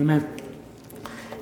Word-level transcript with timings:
Amén. 0.00 0.24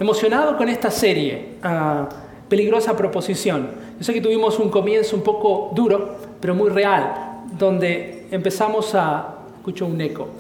Emocionado 0.01 0.57
con 0.57 0.69
esta 0.69 0.91
serie, 0.91 1.51
ah, 1.63 2.09
Peligrosa 2.49 2.97
Proposición. 2.97 3.71
Yo 3.99 4.05
sé 4.05 4.13
que 4.13 4.21
tuvimos 4.21 4.59
un 4.59 4.69
comienzo 4.69 5.15
un 5.15 5.23
poco 5.23 5.71
duro, 5.77 6.17
pero 6.41 6.57
muy 6.57 6.69
real, 6.69 7.45
donde 7.57 8.27
empezamos 8.33 8.97
a, 8.97 9.37
escucho 9.59 9.87
un 9.87 10.01
eco, 10.01 10.31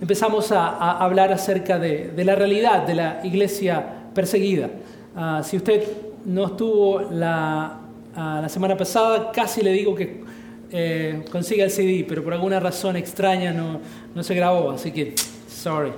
empezamos 0.00 0.50
a, 0.50 0.98
hablar 0.98 1.32
acerca 1.32 1.78
de, 1.78 2.12
la 2.16 2.34
realidad 2.34 2.84
de 2.84 2.94
la 2.96 3.20
iglesia 3.22 4.10
perseguida. 4.12 4.70
Ah, 5.14 5.42
si 5.44 5.56
usted 5.56 5.84
no 6.24 6.46
estuvo 6.46 7.02
la, 7.12 7.78
ah, 8.16 8.40
la 8.42 8.48
semana 8.48 8.76
pasada, 8.76 9.30
casi 9.30 9.62
le 9.62 9.70
digo 9.70 9.94
que 9.94 10.24
eh, 10.72 11.24
consiga 11.30 11.64
el 11.64 11.70
CD, 11.70 12.04
pero 12.08 12.24
por 12.24 12.32
alguna 12.32 12.58
razón 12.58 12.96
extraña 12.96 13.52
no, 13.52 13.78
no 14.16 14.22
se 14.24 14.34
grabó, 14.34 14.72
así 14.72 14.90
que, 14.90 15.14
sorry. 15.48 15.92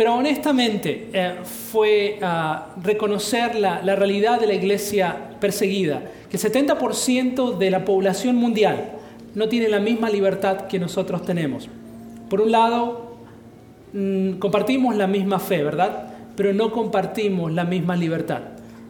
Pero 0.00 0.14
honestamente 0.14 1.10
eh, 1.12 1.34
fue 1.44 2.18
ah, 2.22 2.68
reconocer 2.82 3.54
la, 3.54 3.82
realidad 3.96 4.40
de 4.40 4.46
la 4.46 4.54
iglesia 4.54 5.14
perseguida, 5.38 6.00
que 6.30 6.38
el 6.38 6.42
70% 6.42 7.58
de 7.58 7.70
la 7.70 7.84
población 7.84 8.36
mundial 8.36 8.92
no 9.34 9.50
tiene 9.50 9.68
la 9.68 9.78
misma 9.78 10.08
libertad 10.08 10.68
que 10.68 10.78
nosotros 10.78 11.26
tenemos. 11.26 11.68
Por 12.30 12.40
un 12.40 12.50
lado, 12.50 13.18
mm, 13.92 14.38
compartimos 14.38 14.96
la 14.96 15.06
misma 15.06 15.38
fe, 15.38 15.62
¿verdad? 15.62 16.14
Pero 16.34 16.54
no 16.54 16.72
compartimos 16.72 17.52
la 17.52 17.64
misma 17.64 17.94
libertad. 17.94 18.40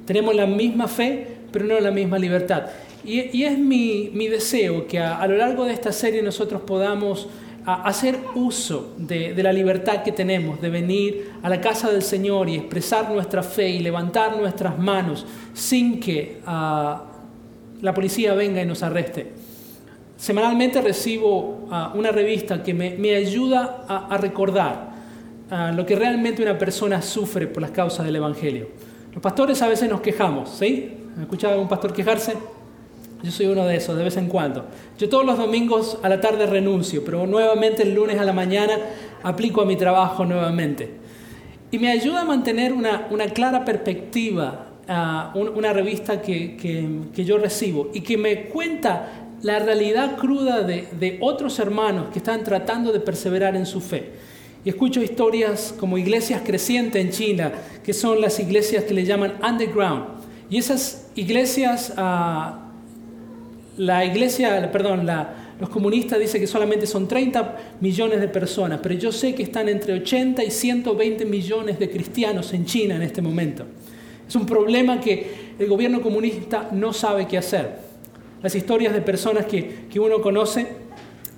Tenemos 0.07 0.33
la 0.37 0.47
misma 0.47 0.87
fe, 0.87 1.27
pero 1.51 1.65
no 1.65 1.81
la 1.81 1.91
misma 1.91 2.21
libertad. 2.21 2.67
Y, 3.05 3.43
es 3.43 3.59
mi, 3.59 4.11
deseo 4.29 4.87
que 4.87 5.01
a, 5.01 5.27
lo 5.27 5.37
largo 5.37 5.65
de 5.65 5.73
esta 5.73 5.91
serie 5.91 6.23
nosotros 6.23 6.63
podamos 6.63 7.29
hacer 7.75 8.19
uso 8.35 8.95
de, 8.97 9.35
la 9.43 9.53
libertad 9.53 10.03
que 10.03 10.13
tenemos 10.13 10.61
de 10.61 10.71
venir 10.71 11.33
a 11.43 11.49
la 11.49 11.61
casa 11.61 11.91
del 11.91 12.03
Señor 12.03 12.49
y 12.49 12.57
expresar 12.57 13.11
nuestra 13.11 13.43
fe 13.43 13.69
y 13.69 13.79
levantar 13.81 14.37
nuestras 14.37 14.79
manos 14.79 15.27
sin 15.53 16.01
que 16.01 16.41
ah, 16.47 17.05
la 17.83 17.95
policía 17.95 18.35
venga 18.35 18.63
y 18.63 18.67
nos 18.67 18.83
arreste. 18.83 19.33
Semanalmente 20.17 20.81
recibo 20.81 21.69
ah, 21.71 21.93
una 21.95 22.13
revista 22.13 22.63
que 22.63 22.75
me, 22.75 23.15
ayuda 23.15 23.85
a, 23.89 24.17
recordar 24.19 24.91
ah, 25.51 25.73
lo 25.75 25.87
que 25.87 25.97
realmente 25.97 26.43
una 26.43 26.59
persona 26.59 27.01
sufre 27.03 27.47
por 27.47 27.63
las 27.63 27.71
causas 27.71 28.05
del 28.07 28.17
Evangelio. 28.17 28.69
Los 29.13 29.23
pastores 29.23 29.61
a 29.63 29.69
veces 29.69 29.89
nos 29.89 30.01
quejamos, 30.01 30.51
¿sí? 30.51 30.97
¿Han 31.17 31.23
escuchado 31.23 31.59
a 31.59 31.61
un 31.61 31.69
pastor 31.69 31.93
quejarse? 31.93 32.35
Yo 33.23 33.31
soy 33.31 33.47
uno 33.47 33.67
de 33.67 33.77
esos, 33.77 33.97
de 33.97 34.05
vez 34.05 34.17
en 34.17 34.29
cuando. 34.29 34.65
Yo 34.99 35.09
todos 35.09 35.27
los 35.27 35.37
domingos 35.37 35.99
a 36.03 36.09
la 36.09 36.21
tarde 36.21 36.47
renuncio, 36.47 37.05
pero 37.05 37.27
nuevamente 37.27 37.83
el 37.83 37.95
lunes 37.95 38.19
a 38.19 38.25
la 38.25 38.33
mañana 38.33 38.79
aplico 39.23 39.61
a 39.61 39.67
mi 39.67 39.77
trabajo 39.77 40.25
nuevamente. 40.25 40.91
Y 41.71 41.79
me 41.79 41.91
ayuda 41.91 42.23
a 42.23 42.25
mantener 42.25 42.73
una, 42.73 43.09
una 43.11 43.27
clara 43.27 43.65
perspectiva, 43.65 44.69
a 44.89 45.33
una 45.35 45.73
revista 45.73 46.21
que, 46.23 46.57
que, 46.57 47.25
yo 47.25 47.39
recibo 47.39 47.91
y 47.93 48.01
que 48.01 48.17
me 48.17 48.45
cuenta 48.45 49.29
la 49.43 49.59
realidad 49.59 50.17
cruda 50.17 50.63
de, 50.63 50.89
de 50.99 51.19
otros 51.21 51.59
hermanos 51.59 52.07
que 52.13 52.19
están 52.19 52.43
tratando 52.43 52.91
de 52.91 53.01
perseverar 53.01 53.55
en 53.55 53.67
su 53.67 53.81
fe. 53.81 54.13
Y 54.65 54.71
escucho 54.71 55.01
historias 55.03 55.75
como 55.79 55.97
iglesias 55.97 56.43
crecientes 56.45 57.03
en 57.03 57.11
China, 57.11 57.53
que 57.85 57.93
son 57.93 58.21
las 58.21 58.41
iglesias 58.41 58.85
que 58.85 58.95
le 58.95 59.05
llaman 59.05 59.35
underground. 59.47 60.05
Y 60.49 60.57
esas 60.57 61.11
iglesias... 61.15 61.93
Uh, 61.99 62.70
la 63.81 64.05
iglesia, 64.05 64.71
perdón, 64.71 65.09
los 65.59 65.71
comunistas 65.71 66.19
dicen 66.19 66.39
que 66.39 66.47
solamente 66.47 66.87
son 66.87 67.09
30 67.09 67.79
millones 67.81 68.21
de 68.21 68.29
personas, 68.29 68.79
pero 68.83 68.95
yo 68.95 69.11
sé 69.11 69.35
que 69.35 69.43
están 69.43 69.71
entre 69.71 69.95
80 69.95 70.45
y 70.45 70.51
120 70.51 71.25
millones 71.25 71.79
de 71.79 71.89
cristianos 71.89 72.53
en 72.53 72.67
China 72.67 72.97
en 72.97 73.03
este 73.03 73.23
momento. 73.23 73.65
Es 74.29 74.35
un 74.37 74.45
problema 74.45 75.01
que 75.01 75.55
el 75.59 75.67
gobierno 75.67 76.03
comunista 76.03 76.69
no 76.73 76.93
sabe 76.93 77.27
qué 77.27 77.39
hacer. 77.39 77.79
Las 78.43 78.55
historias 78.55 78.93
de 78.93 79.01
personas 79.01 79.47
que, 79.47 79.87
que 79.91 79.99
uno 79.99 80.21
conoce 80.21 80.67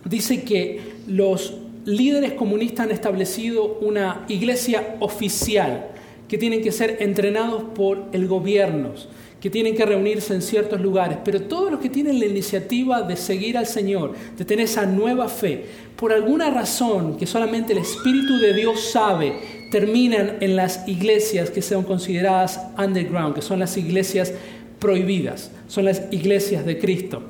dice 0.05 0.43
que 0.43 0.81
los 1.07 1.59
líderes 1.85 2.33
comunistas 2.33 2.87
han 2.87 2.91
establecido 2.91 3.79
una 3.81 4.25
iglesia 4.27 4.97
oficial 4.99 5.91
que 6.27 6.39
tienen 6.39 6.61
que 6.61 6.73
ser 6.73 6.97
entrenados 6.99 7.63
por 7.73 8.07
el 8.13 8.27
gobierno 8.27 8.95
que 9.43 9.51
tienen 9.51 9.75
que 9.75 9.85
reunirse 9.85 10.33
en 10.35 10.41
ciertos 10.41 10.81
lugares, 10.81 11.19
pero 11.25 11.43
todos 11.43 11.69
los 11.73 11.81
que 11.81 11.89
tienen 11.89 12.21
la 12.21 12.27
iniciativa 12.27 13.03
de 13.03 13.17
seguir 13.17 13.59
al 13.59 13.67
Señor, 13.67 14.13
de 14.39 14.45
tener 14.45 14.67
esa 14.67 14.87
nueva 14.87 15.29
fe, 15.29 15.65
por 15.97 16.13
alguna 16.13 16.49
razón 16.49 17.17
que 17.17 17.27
solamente 17.27 17.73
el 17.73 17.81
Espíritu 17.81 18.39
de 18.39 18.55
Dios 18.55 18.93
sabe, 18.93 19.33
terminan 19.73 20.37
en 20.41 20.55
las 20.55 20.87
iglesias 20.87 21.51
que 21.51 21.61
son 21.61 21.83
consideradas 21.83 22.61
underground, 22.79 23.35
que 23.35 23.43
son 23.43 23.59
las 23.59 23.77
iglesias 23.77 24.33
prohibidas, 24.79 25.51
son 25.67 25.87
las 25.87 26.03
iglesias 26.13 26.65
de 26.65 26.79
Cristo. 26.79 27.25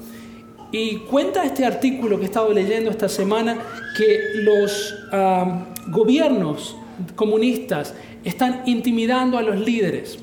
Y 0.71 0.97
cuenta 1.11 1.45
este 1.45 1.65
artículo 1.65 2.19
que 2.19 2.25
he 2.25 2.27
estado 2.27 2.53
leyendo 2.53 2.91
esta 2.91 3.09
semana 3.09 3.57
que 3.97 4.43
los 4.43 4.95
ah, 5.13 5.65
gobiernos 5.89 6.77
comunistas 7.15 7.95
están 8.23 8.65
intimidando 8.67 9.39
a 9.39 9.43
los 9.43 9.59
líderes 9.59 10.19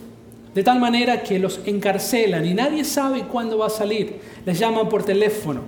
de 0.54 0.64
tal 0.64 0.80
manera 0.80 1.22
que 1.22 1.38
los 1.38 1.60
encarcelan 1.66 2.46
y 2.46 2.54
nadie 2.54 2.84
sabe 2.84 3.24
cuándo 3.24 3.60
va 3.60 3.68
a 3.68 3.70
salir. 3.70 4.20
Les 4.46 4.58
llaman 4.58 4.90
por 4.90 5.04
teléfono. 5.04 5.62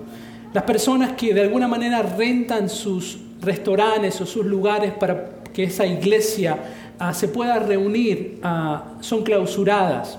Las 0.53 0.63
personas 0.63 1.13
que 1.13 1.33
de 1.33 1.41
alguna 1.41 1.67
manera 1.67 2.01
rentan 2.01 2.67
sus 2.69 3.19
restaurantes 3.41 4.19
o 4.21 4.25
sus 4.25 4.45
lugares 4.45 4.91
para 4.93 5.41
que 5.53 5.63
esa 5.63 5.85
iglesia 5.85 6.57
ah, 6.99 7.13
se 7.13 7.27
pueda 7.27 7.59
reunir 7.59 8.39
ah, 8.43 8.95
son 9.01 9.23
clausuradas, 9.23 10.17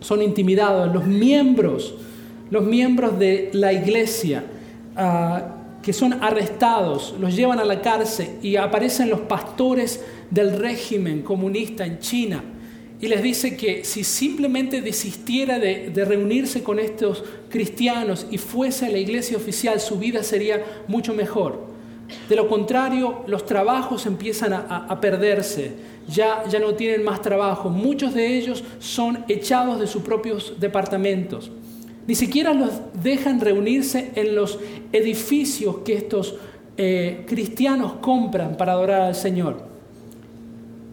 son 0.00 0.22
intimidados. 0.22 0.92
Los 0.92 1.06
miembros, 1.06 1.94
los 2.50 2.64
miembros 2.64 3.18
de 3.18 3.50
la 3.52 3.72
iglesia 3.72 4.42
ah, 4.96 5.42
que 5.82 5.92
son 5.92 6.14
arrestados, 6.22 7.14
los 7.20 7.36
llevan 7.36 7.58
a 7.58 7.64
la 7.64 7.82
cárcel 7.82 8.38
y 8.40 8.56
aparecen 8.56 9.10
los 9.10 9.20
pastores 9.20 10.02
del 10.30 10.56
régimen 10.58 11.22
comunista 11.22 11.84
en 11.84 11.98
China 11.98 12.42
y 13.02 13.08
les 13.08 13.20
dice 13.20 13.56
que 13.56 13.84
si 13.84 14.04
simplemente 14.04 14.80
desistiera 14.80 15.58
de, 15.58 15.90
reunirse 16.06 16.62
con 16.62 16.78
estos 16.78 17.24
cristianos 17.50 18.28
y 18.30 18.38
fuese 18.38 18.86
a 18.86 18.90
la 18.90 18.98
iglesia 18.98 19.36
oficial, 19.36 19.80
su 19.80 19.98
vida 19.98 20.22
sería 20.22 20.64
mucho 20.86 21.12
mejor. 21.12 21.66
De 22.28 22.36
lo 22.36 22.48
contrario, 22.48 23.24
los 23.26 23.44
trabajos 23.44 24.06
empiezan 24.06 24.52
a, 24.52 25.00
perderse, 25.00 25.72
ya, 26.06 26.44
ya 26.48 26.60
no 26.60 26.74
tienen 26.74 27.02
más 27.02 27.20
trabajo, 27.22 27.70
muchos 27.70 28.14
de 28.14 28.38
ellos 28.38 28.62
son 28.78 29.24
echados 29.26 29.80
de 29.80 29.88
sus 29.88 30.02
propios 30.02 30.60
departamentos. 30.60 31.50
Ni 32.06 32.14
siquiera 32.14 32.54
los 32.54 32.70
dejan 33.02 33.40
reunirse 33.40 34.12
en 34.14 34.36
los 34.36 34.60
edificios 34.92 35.78
que 35.78 35.94
estos 35.94 36.36
eh, 36.76 37.24
cristianos 37.26 37.94
compran 37.94 38.56
para 38.56 38.74
adorar 38.74 39.00
al 39.00 39.16
Señor. 39.16 39.71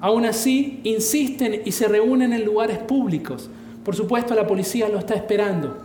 Aún 0.01 0.25
así, 0.25 0.79
insisten 0.83 1.61
y 1.65 1.71
se 1.71 1.87
reúnen 1.87 2.31
en 2.31 2.45
lugares 2.45 2.77
públicos. 2.77 3.49
Por 3.83 3.95
supuesto, 3.95 4.33
la 4.33 4.47
policía 4.47 4.87
lo 4.87 4.99
está 4.99 5.13
esperando. 5.13 5.77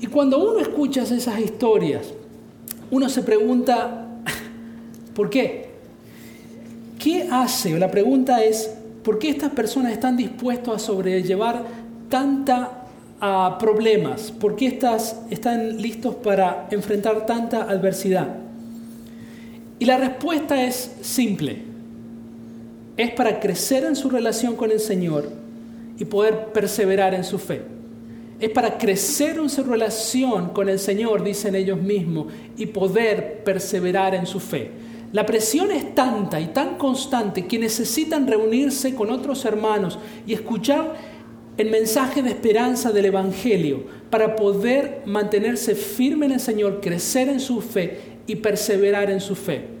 Y 0.00 0.06
cuando 0.08 0.38
uno 0.38 0.60
escucha 0.60 1.02
esas 1.02 1.38
historias, 1.38 2.12
uno 2.90 3.08
se 3.08 3.22
pregunta, 3.22 4.08
¿por 5.14 5.30
qué? 5.30 5.70
¿Qué 6.98 7.28
hace? 7.30 7.78
La 7.78 7.90
pregunta 7.90 8.44
es, 8.44 8.70
¿por 9.02 9.18
qué 9.18 9.30
estas 9.30 9.50
personas 9.50 9.92
están 9.92 10.16
dispuestas 10.16 10.74
a 10.74 10.78
sobrellevar 10.78 11.64
tanta 12.10 12.80
a 13.20 13.56
problemas? 13.58 14.32
¿Por 14.32 14.54
qué 14.54 14.66
estas, 14.66 15.22
están 15.30 15.80
listos 15.80 16.14
para 16.16 16.68
enfrentar 16.70 17.24
tanta 17.24 17.62
adversidad? 17.62 18.36
Y 19.78 19.86
la 19.86 19.96
respuesta 19.96 20.62
es 20.62 20.96
simple 21.00 21.73
es 22.96 23.10
para 23.10 23.40
crecer 23.40 23.84
en 23.84 23.96
su 23.96 24.08
relación 24.08 24.56
con 24.56 24.70
el 24.70 24.80
Señor 24.80 25.30
y 25.98 26.04
poder 26.04 26.52
perseverar 26.52 27.14
en 27.14 27.24
su 27.24 27.38
fe. 27.38 27.62
Es 28.40 28.50
para 28.50 28.78
crecer 28.78 29.38
en 29.38 29.48
su 29.48 29.62
relación 29.62 30.50
con 30.50 30.68
el 30.68 30.78
Señor, 30.78 31.22
dicen 31.22 31.54
ellos 31.54 31.80
mismos, 31.80 32.26
y 32.56 32.66
poder 32.66 33.42
perseverar 33.44 34.14
en 34.14 34.26
su 34.26 34.40
fe. 34.40 34.70
La 35.12 35.24
presión 35.24 35.70
es 35.70 35.94
tanta 35.94 36.40
y 36.40 36.48
tan 36.48 36.76
constante 36.76 37.46
que 37.46 37.58
necesitan 37.58 38.26
reunirse 38.26 38.94
con 38.94 39.10
otros 39.10 39.44
hermanos 39.44 39.98
y 40.26 40.34
escuchar 40.34 40.94
el 41.56 41.70
mensaje 41.70 42.20
de 42.22 42.30
esperanza 42.30 42.90
del 42.90 43.06
Evangelio 43.06 43.84
para 44.10 44.34
poder 44.34 45.02
mantenerse 45.06 45.76
firme 45.76 46.26
en 46.26 46.32
el 46.32 46.40
Señor, 46.40 46.80
crecer 46.80 47.28
en 47.28 47.38
su 47.38 47.60
fe 47.60 48.18
y 48.26 48.36
perseverar 48.36 49.08
en 49.10 49.20
su 49.20 49.36
fe. 49.36 49.73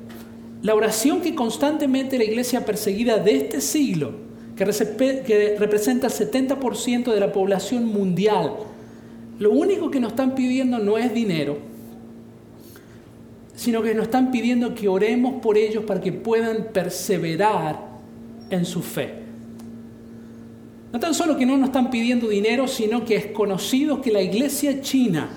La 0.64 0.74
oración 0.74 1.20
que 1.20 1.34
constantemente 1.34 2.16
la 2.16 2.24
iglesia 2.24 2.64
perseguida 2.64 3.18
de 3.18 3.36
este 3.36 3.60
siglo, 3.60 4.12
que, 4.56 4.64
representa 5.58 6.06
el 6.06 6.12
70% 6.14 7.12
de 7.12 7.20
la 7.20 7.32
población 7.32 7.84
mundial, 7.84 8.54
lo 9.38 9.52
único 9.52 9.90
que 9.90 10.00
nos 10.00 10.12
están 10.12 10.34
pidiendo 10.34 10.78
no 10.78 10.96
es 10.96 11.12
dinero, 11.12 11.58
sino 13.54 13.82
que 13.82 13.94
nos 13.94 14.04
están 14.04 14.30
pidiendo 14.30 14.74
que 14.74 14.88
oremos 14.88 15.42
por 15.42 15.58
ellos 15.58 15.84
para 15.84 16.00
que 16.00 16.12
puedan 16.12 16.68
perseverar 16.72 17.80
en 18.48 18.64
su 18.64 18.80
fe. 18.80 19.16
No 20.94 20.98
tan 20.98 21.12
solo 21.12 21.36
que 21.36 21.44
no 21.44 21.58
nos 21.58 21.68
están 21.68 21.90
pidiendo 21.90 22.26
dinero, 22.26 22.68
sino 22.68 23.04
que 23.04 23.16
es 23.16 23.26
conocido 23.26 24.00
que 24.00 24.10
la 24.10 24.22
iglesia 24.22 24.80
china 24.80 25.28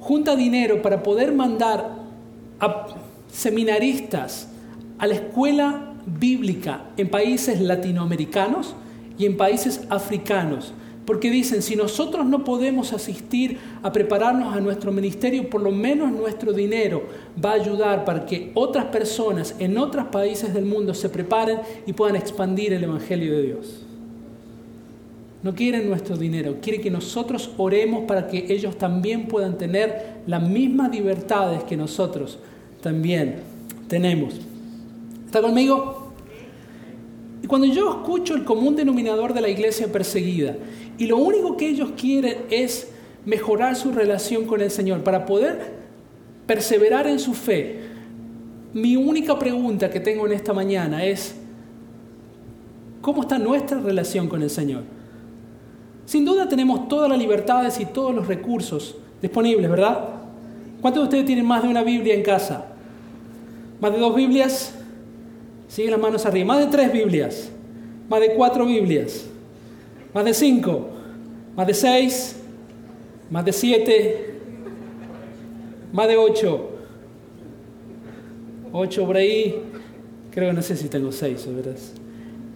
junta 0.00 0.34
dinero 0.36 0.80
para 0.80 1.02
poder 1.02 1.34
mandar 1.34 1.98
a 2.58 3.01
seminaristas 3.32 4.48
a 4.98 5.06
la 5.06 5.14
escuela 5.14 5.94
bíblica 6.06 6.84
en 6.96 7.08
países 7.08 7.60
latinoamericanos 7.60 8.74
y 9.18 9.26
en 9.26 9.36
países 9.36 9.82
africanos. 9.88 10.72
Porque 11.06 11.30
dicen, 11.30 11.62
si 11.62 11.74
nosotros 11.74 12.24
no 12.26 12.44
podemos 12.44 12.92
asistir 12.92 13.58
a 13.82 13.90
prepararnos 13.90 14.54
a 14.54 14.60
nuestro 14.60 14.92
ministerio, 14.92 15.50
por 15.50 15.60
lo 15.60 15.72
menos 15.72 16.12
nuestro 16.12 16.52
dinero 16.52 17.02
va 17.44 17.52
a 17.52 17.54
ayudar 17.54 18.04
para 18.04 18.24
que 18.24 18.52
otras 18.54 18.84
personas 18.86 19.56
en 19.58 19.78
otros 19.78 20.06
países 20.06 20.54
del 20.54 20.64
mundo 20.64 20.94
se 20.94 21.08
preparen 21.08 21.58
y 21.86 21.92
puedan 21.92 22.14
expandir 22.14 22.72
el 22.72 22.84
Evangelio 22.84 23.32
de 23.32 23.42
Dios. 23.42 23.82
No 25.42 25.56
quieren 25.56 25.88
nuestro 25.88 26.16
dinero, 26.16 26.58
quieren 26.62 26.80
que 26.80 26.90
nosotros 26.90 27.50
oremos 27.56 28.04
para 28.04 28.28
que 28.28 28.46
ellos 28.48 28.78
también 28.78 29.26
puedan 29.26 29.58
tener 29.58 30.20
las 30.28 30.48
mismas 30.48 30.92
libertades 30.92 31.64
que 31.64 31.76
nosotros 31.76 32.38
también 32.82 33.36
tenemos. 33.88 34.38
¿Está 35.24 35.40
conmigo? 35.40 36.12
Y 37.42 37.46
cuando 37.46 37.66
yo 37.66 37.90
escucho 37.90 38.34
el 38.34 38.44
común 38.44 38.76
denominador 38.76 39.32
de 39.32 39.40
la 39.40 39.48
iglesia 39.48 39.90
perseguida, 39.90 40.56
y 40.98 41.06
lo 41.06 41.16
único 41.16 41.56
que 41.56 41.68
ellos 41.68 41.92
quieren 41.96 42.38
es 42.50 42.92
mejorar 43.24 43.76
su 43.76 43.92
relación 43.92 44.44
con 44.44 44.60
el 44.60 44.70
Señor 44.70 45.02
para 45.02 45.24
poder 45.24 45.72
perseverar 46.46 47.06
en 47.06 47.18
su 47.18 47.34
fe. 47.34 47.80
Mi 48.74 48.96
única 48.96 49.38
pregunta 49.38 49.90
que 49.90 50.00
tengo 50.00 50.26
en 50.26 50.32
esta 50.32 50.52
mañana 50.52 51.04
es, 51.04 51.34
¿cómo 53.00 53.22
está 53.22 53.38
nuestra 53.38 53.80
relación 53.80 54.28
con 54.28 54.42
el 54.42 54.50
Señor? 54.50 54.82
Sin 56.04 56.24
duda 56.24 56.48
tenemos 56.48 56.88
todas 56.88 57.08
las 57.08 57.18
libertades 57.18 57.80
y 57.80 57.86
todos 57.86 58.14
los 58.14 58.26
recursos 58.26 58.96
disponibles, 59.20 59.70
¿verdad? 59.70 60.08
¿Cuántos 60.80 61.02
de 61.02 61.04
ustedes 61.04 61.26
tienen 61.26 61.46
más 61.46 61.62
de 61.62 61.68
una 61.68 61.82
Biblia 61.84 62.14
en 62.14 62.22
casa? 62.22 62.71
¿Más 63.82 63.92
de 63.92 63.98
dos 63.98 64.14
Biblias? 64.14 64.74
Sigue 65.66 65.90
las 65.90 65.98
manos 65.98 66.24
arriba. 66.24 66.46
¿Más 66.46 66.60
de 66.60 66.66
tres 66.66 66.92
Biblias? 66.92 67.50
¿Más 68.08 68.20
de 68.20 68.32
cuatro 68.34 68.64
Biblias? 68.64 69.24
¿Más 70.14 70.24
de 70.24 70.32
cinco? 70.32 70.88
¿Más 71.56 71.66
de 71.66 71.74
seis? 71.74 72.36
¿Más 73.28 73.44
de 73.44 73.52
siete? 73.52 74.38
¿Más 75.92 76.06
de 76.06 76.16
ocho? 76.16 76.70
Ocho 78.72 79.04
por 79.04 79.16
ahí. 79.16 79.60
Creo 80.30 80.50
que 80.50 80.54
no 80.54 80.62
sé 80.62 80.76
si 80.76 80.88
tengo 80.88 81.10
seis, 81.10 81.44
¿verdad? 81.52 81.74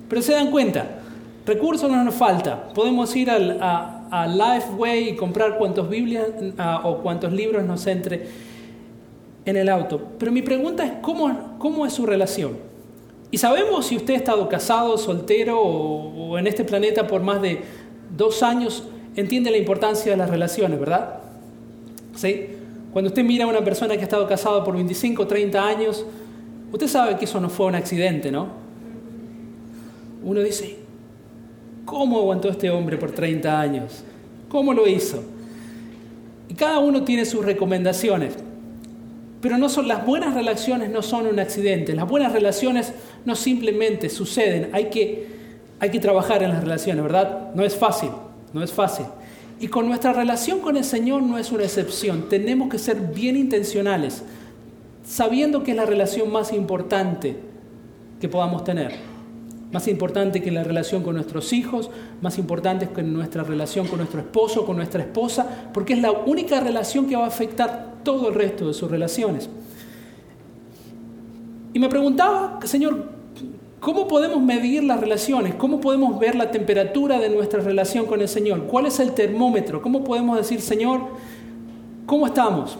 Pero 0.08 0.22
se 0.22 0.30
dan 0.30 0.52
cuenta, 0.52 1.00
recursos 1.44 1.90
no 1.90 2.04
nos 2.04 2.14
falta. 2.14 2.68
Podemos 2.72 3.16
ir 3.16 3.30
al, 3.30 3.60
a, 3.60 4.06
a 4.12 4.28
Lifeway 4.28 5.08
y 5.08 5.16
comprar 5.16 5.58
cuantos 5.58 5.90
Biblias 5.90 6.28
o 6.84 6.98
cuantos 6.98 7.32
libros 7.32 7.64
nos 7.64 7.84
entre 7.88 8.55
en 9.46 9.56
el 9.56 9.68
auto. 9.68 10.00
Pero 10.18 10.30
mi 10.32 10.42
pregunta 10.42 10.84
es, 10.84 10.92
¿cómo, 11.00 11.56
cómo 11.58 11.86
es 11.86 11.92
su 11.92 12.04
relación? 12.04 12.58
Y 13.30 13.38
sabemos 13.38 13.86
si 13.86 13.96
usted 13.96 14.14
ha 14.14 14.16
estado 14.18 14.48
casado, 14.48 14.98
soltero 14.98 15.60
o, 15.60 16.30
o 16.30 16.38
en 16.38 16.46
este 16.46 16.64
planeta 16.64 17.06
por 17.06 17.22
más 17.22 17.40
de 17.40 17.62
dos 18.14 18.42
años, 18.42 18.84
entiende 19.16 19.50
la 19.50 19.56
importancia 19.56 20.12
de 20.12 20.18
las 20.18 20.28
relaciones, 20.28 20.78
¿verdad? 20.78 21.20
¿Sí? 22.14 22.48
Cuando 22.92 23.08
usted 23.08 23.24
mira 23.24 23.44
a 23.44 23.48
una 23.48 23.62
persona 23.64 23.94
que 23.94 24.00
ha 24.00 24.04
estado 24.04 24.26
casado 24.26 24.64
por 24.64 24.74
25 24.74 25.22
o 25.22 25.26
30 25.26 25.66
años, 25.66 26.04
usted 26.72 26.88
sabe 26.88 27.16
que 27.16 27.26
eso 27.26 27.40
no 27.40 27.48
fue 27.48 27.66
un 27.66 27.74
accidente, 27.74 28.30
¿no? 28.30 28.48
Uno 30.24 30.40
dice, 30.40 30.76
¿cómo 31.84 32.18
aguantó 32.18 32.48
este 32.48 32.70
hombre 32.70 32.96
por 32.96 33.12
30 33.12 33.60
años? 33.60 34.02
¿Cómo 34.48 34.72
lo 34.72 34.86
hizo? 34.88 35.22
Y 36.48 36.54
cada 36.54 36.78
uno 36.78 37.04
tiene 37.04 37.24
sus 37.24 37.44
recomendaciones. 37.44 38.34
Pero 39.46 39.58
no 39.58 39.68
son, 39.68 39.86
las 39.86 40.04
buenas 40.04 40.34
relaciones 40.34 40.90
no 40.90 41.02
son 41.02 41.28
un 41.28 41.38
accidente. 41.38 41.94
Las 41.94 42.08
buenas 42.08 42.32
relaciones 42.32 42.92
no 43.24 43.36
simplemente 43.36 44.08
suceden. 44.08 44.70
Hay 44.72 44.86
que, 44.86 45.28
hay 45.78 45.88
que 45.90 46.00
trabajar 46.00 46.42
en 46.42 46.50
las 46.50 46.64
relaciones, 46.64 47.00
¿verdad? 47.00 47.54
No 47.54 47.64
es 47.64 47.76
fácil, 47.76 48.10
no 48.52 48.60
es 48.60 48.72
fácil. 48.72 49.06
Y 49.60 49.68
con 49.68 49.86
nuestra 49.86 50.12
relación 50.12 50.58
con 50.58 50.76
el 50.76 50.82
Señor 50.82 51.22
no 51.22 51.38
es 51.38 51.52
una 51.52 51.62
excepción. 51.62 52.28
Tenemos 52.28 52.68
que 52.68 52.80
ser 52.80 52.96
bien 52.96 53.36
intencionales, 53.36 54.24
sabiendo 55.04 55.62
que 55.62 55.70
es 55.70 55.76
la 55.76 55.86
relación 55.86 56.32
más 56.32 56.52
importante 56.52 57.36
que 58.20 58.28
podamos 58.28 58.64
tener. 58.64 58.96
Más 59.70 59.86
importante 59.86 60.42
que 60.42 60.50
la 60.50 60.64
relación 60.64 61.04
con 61.04 61.14
nuestros 61.14 61.52
hijos, 61.52 61.88
más 62.20 62.36
importante 62.38 62.88
que 62.88 63.04
nuestra 63.04 63.44
relación 63.44 63.86
con 63.86 63.98
nuestro 63.98 64.18
esposo, 64.18 64.66
con 64.66 64.74
nuestra 64.74 65.02
esposa, 65.02 65.70
porque 65.72 65.92
es 65.92 66.00
la 66.00 66.10
única 66.10 66.58
relación 66.58 67.06
que 67.06 67.14
va 67.14 67.26
a 67.26 67.28
afectar 67.28 67.94
todo 68.06 68.28
el 68.28 68.34
resto 68.34 68.68
de 68.68 68.72
sus 68.72 68.88
relaciones. 68.88 69.50
Y 71.74 71.78
me 71.78 71.88
preguntaba, 71.90 72.60
Señor, 72.64 73.04
¿cómo 73.80 74.06
podemos 74.06 74.40
medir 74.40 74.84
las 74.84 75.00
relaciones? 75.00 75.56
¿Cómo 75.56 75.80
podemos 75.80 76.18
ver 76.18 76.36
la 76.36 76.50
temperatura 76.52 77.18
de 77.18 77.28
nuestra 77.28 77.60
relación 77.60 78.06
con 78.06 78.22
el 78.22 78.28
Señor? 78.28 78.62
¿Cuál 78.62 78.86
es 78.86 79.00
el 79.00 79.12
termómetro? 79.12 79.82
¿Cómo 79.82 80.04
podemos 80.04 80.38
decir, 80.38 80.60
Señor, 80.60 81.00
¿cómo 82.06 82.26
estamos? 82.26 82.78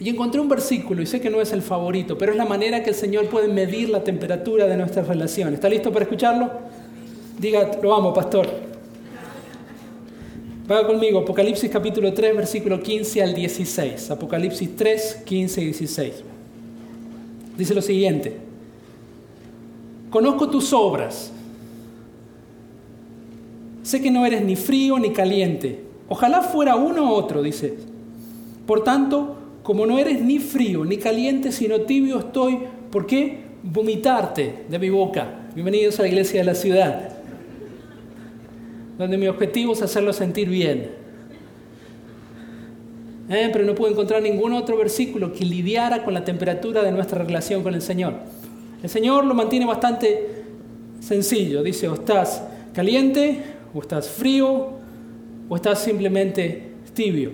Y 0.00 0.08
encontré 0.10 0.40
un 0.40 0.48
versículo, 0.48 1.00
y 1.00 1.06
sé 1.06 1.20
que 1.20 1.30
no 1.30 1.40
es 1.40 1.52
el 1.52 1.62
favorito, 1.62 2.18
pero 2.18 2.32
es 2.32 2.36
la 2.36 2.44
manera 2.44 2.82
que 2.82 2.90
el 2.90 2.96
Señor 2.96 3.28
puede 3.28 3.46
medir 3.46 3.90
la 3.90 4.02
temperatura 4.02 4.66
de 4.66 4.76
nuestras 4.76 5.06
relaciones. 5.06 5.54
¿Está 5.54 5.68
listo 5.68 5.92
para 5.92 6.02
escucharlo? 6.02 6.50
Diga, 7.38 7.70
lo 7.80 7.94
amo, 7.94 8.12
pastor. 8.12 8.71
Vaya 10.66 10.86
conmigo, 10.86 11.18
Apocalipsis 11.18 11.68
capítulo 11.68 12.12
3, 12.12 12.36
versículo 12.36 12.80
15 12.80 13.22
al 13.22 13.34
16. 13.34 14.10
Apocalipsis 14.12 14.76
3, 14.76 15.22
15 15.24 15.60
y 15.60 15.64
16. 15.64 16.12
Dice 17.58 17.74
lo 17.74 17.82
siguiente. 17.82 18.36
Conozco 20.08 20.48
tus 20.48 20.72
obras. 20.72 21.32
Sé 23.82 24.00
que 24.00 24.12
no 24.12 24.24
eres 24.24 24.44
ni 24.44 24.54
frío 24.54 25.00
ni 25.00 25.10
caliente. 25.10 25.80
Ojalá 26.08 26.42
fuera 26.42 26.76
uno 26.76 27.10
u 27.10 27.14
otro, 27.14 27.42
dice. 27.42 27.74
Por 28.64 28.84
tanto, 28.84 29.36
como 29.64 29.84
no 29.84 29.98
eres 29.98 30.22
ni 30.22 30.38
frío 30.38 30.84
ni 30.84 30.96
caliente, 30.96 31.50
sino 31.50 31.80
tibio 31.80 32.20
estoy, 32.20 32.58
¿por 32.92 33.06
qué? 33.06 33.38
Vomitarte 33.64 34.66
de 34.68 34.78
mi 34.78 34.90
boca. 34.90 35.48
Bienvenidos 35.56 35.98
a 35.98 36.02
la 36.02 36.08
iglesia 36.08 36.40
de 36.40 36.46
la 36.46 36.54
ciudad, 36.54 37.11
donde 39.02 39.18
mi 39.18 39.26
objetivo 39.26 39.72
es 39.72 39.82
hacerlo 39.82 40.12
sentir 40.12 40.48
bien. 40.48 40.90
Eh, 43.28 43.50
pero 43.52 43.64
no 43.64 43.74
puedo 43.74 43.90
encontrar 43.90 44.22
ningún 44.22 44.52
otro 44.52 44.76
versículo 44.76 45.32
que 45.32 45.44
lidiara 45.44 46.04
con 46.04 46.14
la 46.14 46.24
temperatura 46.24 46.82
de 46.82 46.92
nuestra 46.92 47.24
relación 47.24 47.62
con 47.62 47.74
el 47.74 47.82
Señor. 47.82 48.14
El 48.82 48.88
Señor 48.88 49.24
lo 49.24 49.34
mantiene 49.34 49.66
bastante 49.66 50.44
sencillo. 51.00 51.62
Dice, 51.62 51.88
o 51.88 51.94
estás 51.94 52.42
caliente, 52.74 53.42
o 53.74 53.80
estás 53.80 54.08
frío, 54.08 54.70
o 55.48 55.56
estás 55.56 55.82
simplemente 55.82 56.72
tibio. 56.94 57.32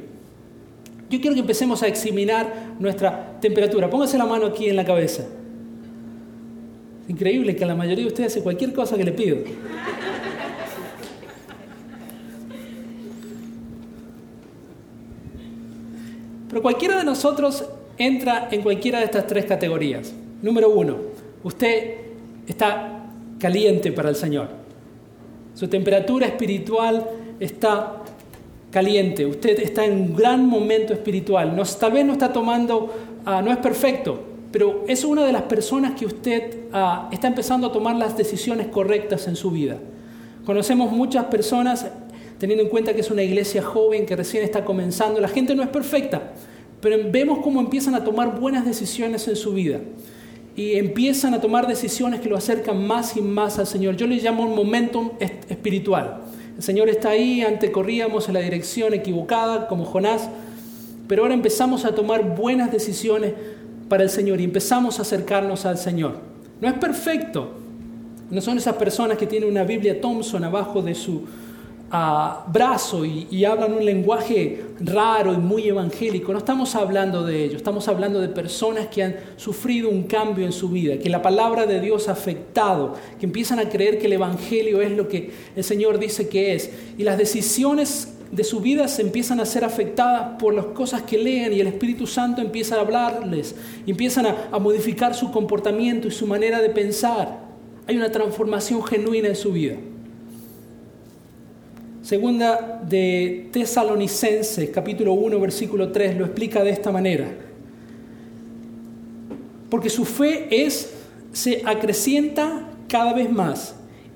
Yo 1.11 1.21
quiero 1.21 1.35
que 1.35 1.41
empecemos 1.41 1.83
a 1.83 1.89
examinar 1.89 2.75
nuestra 2.79 3.39
temperatura. 3.41 3.89
Póngase 3.89 4.19
la 4.19 4.27
mano 4.27 4.47
aquí 4.47 4.69
en 4.69 4.77
la 4.77 4.85
cabeza. 4.85 5.23
Es 7.05 7.11
increíble 7.11 7.57
que 7.57 7.65
la 7.65 7.75
mayoría 7.75 8.05
de 8.05 8.09
ustedes 8.09 8.33
hace 8.33 8.43
cualquier 8.43 8.73
cosa 8.73 8.97
que 8.97 9.05
le 9.05 9.13
pido. 9.13 9.39
Pero 16.49 16.63
cualquiera 16.63 16.97
de 16.97 17.05
nosotros 17.05 17.65
entra 17.99 18.49
en 18.51 18.63
cualquiera 18.63 19.01
de 19.01 19.07
estas 19.07 19.27
tres 19.27 19.45
categorías. 19.45 20.13
Número 20.43 20.71
uno, 20.71 20.97
usted 21.43 21.95
está 22.47 23.07
caliente 23.39 23.93
para 23.93 24.09
el 24.09 24.17
Señor. 24.17 24.49
Su 25.55 25.69
temperatura 25.69 26.27
espiritual 26.27 27.05
está 27.41 28.03
caliente, 28.71 29.27
usted 29.27 29.59
está 29.61 29.85
en 29.85 29.93
un 29.93 30.17
gran 30.17 30.47
momento 30.47 30.93
espiritual, 30.93 31.57
no, 31.57 31.63
tal 31.65 31.93
vez 31.93 32.05
no 32.05 32.13
está 32.13 32.33
tomando, 32.33 32.95
ah, 33.25 33.41
no 33.43 33.51
es 33.51 33.57
perfecto, 33.59 34.23
pero 34.53 34.85
es 34.87 35.05
una 35.05 35.25
de 35.25 35.33
las 35.33 35.43
personas 35.43 35.99
que 35.99 36.07
usted 36.07 36.69
ah, 36.73 37.09
está 37.11 37.29
empezando 37.29 37.67
a 37.67 37.73
tomar 37.73 37.97
las 37.97 38.17
decisiones 38.17 38.69
correctas 38.69 39.27
en 39.27 39.37
su 39.37 39.51
vida. 39.51 39.79
Conocemos 40.45 40.93
muchas 40.93 41.25
personas, 41.27 41.87
teniendo 42.39 42.65
en 42.65 42.71
cuenta 42.71 42.95
que 42.95 43.01
es 43.01 43.11
una 43.11 43.23
iglesia 43.23 43.63
joven 43.63 44.07
que 44.07 44.17
recién 44.17 44.45
está 44.45 44.65
comenzando, 44.65 45.21
la 45.21 45.29
gente 45.29 45.55
no 45.55 45.63
es 45.63 45.69
perfecta, 45.69 46.33
pero 46.81 46.97
vemos 47.11 47.41
cómo 47.43 47.61
empiezan 47.61 47.95
a 47.95 48.05
tomar 48.05 48.39
buenas 48.39 48.65
decisiones 48.65 49.27
en 49.29 49.37
su 49.37 49.53
vida 49.53 49.81
y 50.55 50.75
empiezan 50.75 51.35
a 51.35 51.41
tomar 51.41 51.67
decisiones 51.67 52.21
que 52.21 52.29
lo 52.29 52.37
acercan 52.37 52.87
más 52.87 53.17
y 53.17 53.21
más 53.21 53.59
al 53.59 53.67
Señor. 53.67 53.97
Yo 53.97 54.07
le 54.07 54.17
llamo 54.17 54.43
un 54.43 54.57
momentum 54.57 55.13
espiritual. 55.49 56.23
El 56.57 56.63
Señor 56.63 56.89
está 56.89 57.11
ahí, 57.11 57.43
antes 57.43 57.71
corríamos 57.71 58.27
en 58.27 58.35
la 58.35 58.41
dirección 58.41 58.93
equivocada 58.93 59.69
como 59.69 59.85
Jonás, 59.85 60.29
pero 61.07 61.23
ahora 61.23 61.35
empezamos 61.35 61.85
a 61.85 61.95
tomar 61.95 62.37
buenas 62.37 62.73
decisiones 62.73 63.35
para 63.89 64.03
el 64.03 64.11
Señor 64.11 64.41
y 64.41 64.45
empezamos 64.45 64.99
a 64.99 65.03
acercarnos 65.03 65.65
al 65.65 65.79
Señor. 65.79 66.19
No 66.61 66.69
es 66.69 66.75
perfecto, 66.75 67.53
No 68.31 68.41
son 68.43 68.59
esas 68.59 68.75
personas 68.75 69.17
que 69.17 69.27
tienen 69.27 69.49
una 69.49 69.65
Biblia 69.65 70.01
Thompson 70.01 70.45
abajo 70.45 70.83
de 70.83 70.95
su 70.95 71.23
ah, 71.91 72.45
brazo 72.53 73.05
y, 73.05 73.45
hablan 73.45 73.73
un 73.73 73.85
lenguaje 73.85 74.65
raro 74.81 75.33
y 75.33 75.37
muy 75.37 75.69
evangélico. 75.69 76.33
No 76.33 76.39
estamos 76.39 76.75
hablando 76.75 77.25
de 77.25 77.45
ellos, 77.45 77.57
estamos 77.57 77.89
hablando 77.89 78.21
de 78.21 78.29
personas 78.29 78.89
que 78.89 79.03
han 79.03 79.17
sufrido 79.37 79.89
un 79.89 80.05
cambio 80.05 80.45
en 80.45 80.53
su 80.53 80.69
vida, 80.69 80.99
que 80.99 81.09
la 81.09 81.23
palabra 81.23 81.67
de 81.67 81.81
Dios 81.81 82.09
ha 82.09 82.13
afectado, 82.13 82.95
que 83.19 83.27
empiezan 83.27 83.59
a 83.59 83.69
creer 83.69 83.99
que 83.99 84.07
el 84.07 84.13
Evangelio 84.15 84.83
es 84.83 84.93
lo 84.93 85.09
que 85.09 85.31
el 85.57 85.65
Señor 85.65 85.99
dice 85.99 86.29
que 86.29 86.55
es. 86.55 86.71
Y 86.97 87.05
las 87.05 87.19
decisiones 87.19 88.15
de 88.31 88.45
su 88.45 88.61
vida 88.61 88.89
se 88.89 89.03
empiezan 89.03 89.41
a 89.41 89.47
ser 89.47 89.65
afectadas 89.65 90.39
por 90.39 90.53
las 90.55 90.67
cosas 90.67 91.03
que 91.03 91.17
leen 91.17 91.53
y 91.53 91.61
el 91.61 91.67
Espíritu 91.67 92.07
Santo 92.07 92.43
empieza 92.43 92.77
a 92.77 92.81
hablarles, 92.81 93.55
empiezan 93.87 94.27
a 94.27 94.59
modificar 94.59 95.15
su 95.15 95.31
comportamiento 95.31 96.09
y 96.09 96.11
su 96.11 96.27
manera 96.27 96.61
de 96.61 96.69
pensar 96.69 97.49
hay 97.89 97.97
una 97.97 98.13
transformación 98.13 98.85
genuina 98.85 99.29
en 99.29 99.35
su 99.35 99.51
vida. 99.51 99.77
Segunda 102.09 102.81
de 102.89 103.51
Tesalonicenses, 103.53 104.71
capítulo 104.71 105.13
1, 105.13 105.39
versículo 105.41 105.93
3, 105.93 106.17
lo 106.17 106.25
explica 106.25 106.65
de 106.65 106.71
esta 106.71 106.91
manera. 106.91 107.29
Porque 109.69 109.91
su 109.91 110.07
fe 110.07 110.49
es, 110.65 110.95
se 111.35 111.61
acrecienta 111.67 112.67
cada 112.89 113.13
vez 113.13 113.31
más 113.31 113.75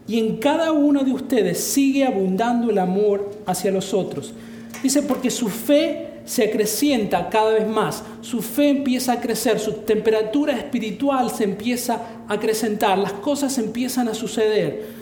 y 0.08 0.18
en 0.18 0.38
cada 0.38 0.72
uno 0.72 1.04
de 1.04 1.12
ustedes 1.12 1.58
sigue 1.58 2.06
abundando 2.06 2.70
el 2.70 2.78
amor 2.78 3.30
hacia 3.44 3.70
los 3.70 3.92
otros. 3.92 4.32
Dice, 4.82 5.02
porque 5.02 5.28
su 5.28 5.50
fe 5.50 6.22
se 6.24 6.44
acrecienta 6.44 7.28
cada 7.28 7.52
vez 7.52 7.68
más, 7.68 8.02
su 8.22 8.40
fe 8.40 8.70
empieza 8.70 9.12
a 9.12 9.20
crecer, 9.20 9.60
su 9.60 9.70
temperatura 9.82 10.56
espiritual 10.56 11.28
se 11.28 11.44
empieza 11.44 12.00
a 12.26 12.32
acrecentar, 12.32 12.96
las 12.96 13.12
cosas 13.12 13.58
empiezan 13.58 14.08
a 14.08 14.14
suceder. 14.14 15.01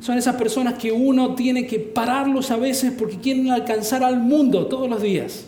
Son 0.00 0.16
esas 0.16 0.36
personas 0.36 0.74
que 0.74 0.92
uno 0.92 1.34
tiene 1.34 1.66
que 1.66 1.78
pararlos 1.78 2.50
a 2.50 2.56
veces 2.56 2.92
porque 2.98 3.18
quieren 3.18 3.50
alcanzar 3.50 4.02
al 4.02 4.18
mundo 4.18 4.66
todos 4.66 4.88
los 4.88 5.02
días. 5.02 5.44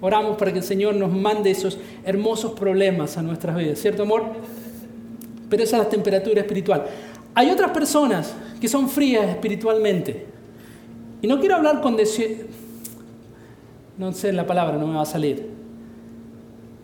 Oramos 0.00 0.36
para 0.36 0.52
que 0.52 0.58
el 0.58 0.64
Señor 0.64 0.94
nos 0.94 1.12
mande 1.12 1.50
esos 1.50 1.78
hermosos 2.04 2.52
problemas 2.52 3.18
a 3.18 3.22
nuestras 3.22 3.56
vidas, 3.56 3.80
¿cierto 3.80 4.04
amor? 4.04 4.24
Pero 5.50 5.64
esa 5.64 5.78
es 5.78 5.82
la 5.84 5.88
temperatura 5.88 6.40
espiritual. 6.40 6.84
Hay 7.34 7.50
otras 7.50 7.72
personas 7.72 8.32
que 8.60 8.68
son 8.68 8.88
frías 8.88 9.28
espiritualmente. 9.28 10.26
Y 11.20 11.26
no 11.26 11.40
quiero 11.40 11.56
hablar 11.56 11.80
con 11.80 11.96
no 13.98 14.12
sé 14.12 14.32
la 14.32 14.46
palabra, 14.46 14.76
no 14.76 14.86
me 14.86 14.94
va 14.94 15.02
a 15.02 15.06
salir. 15.06 15.48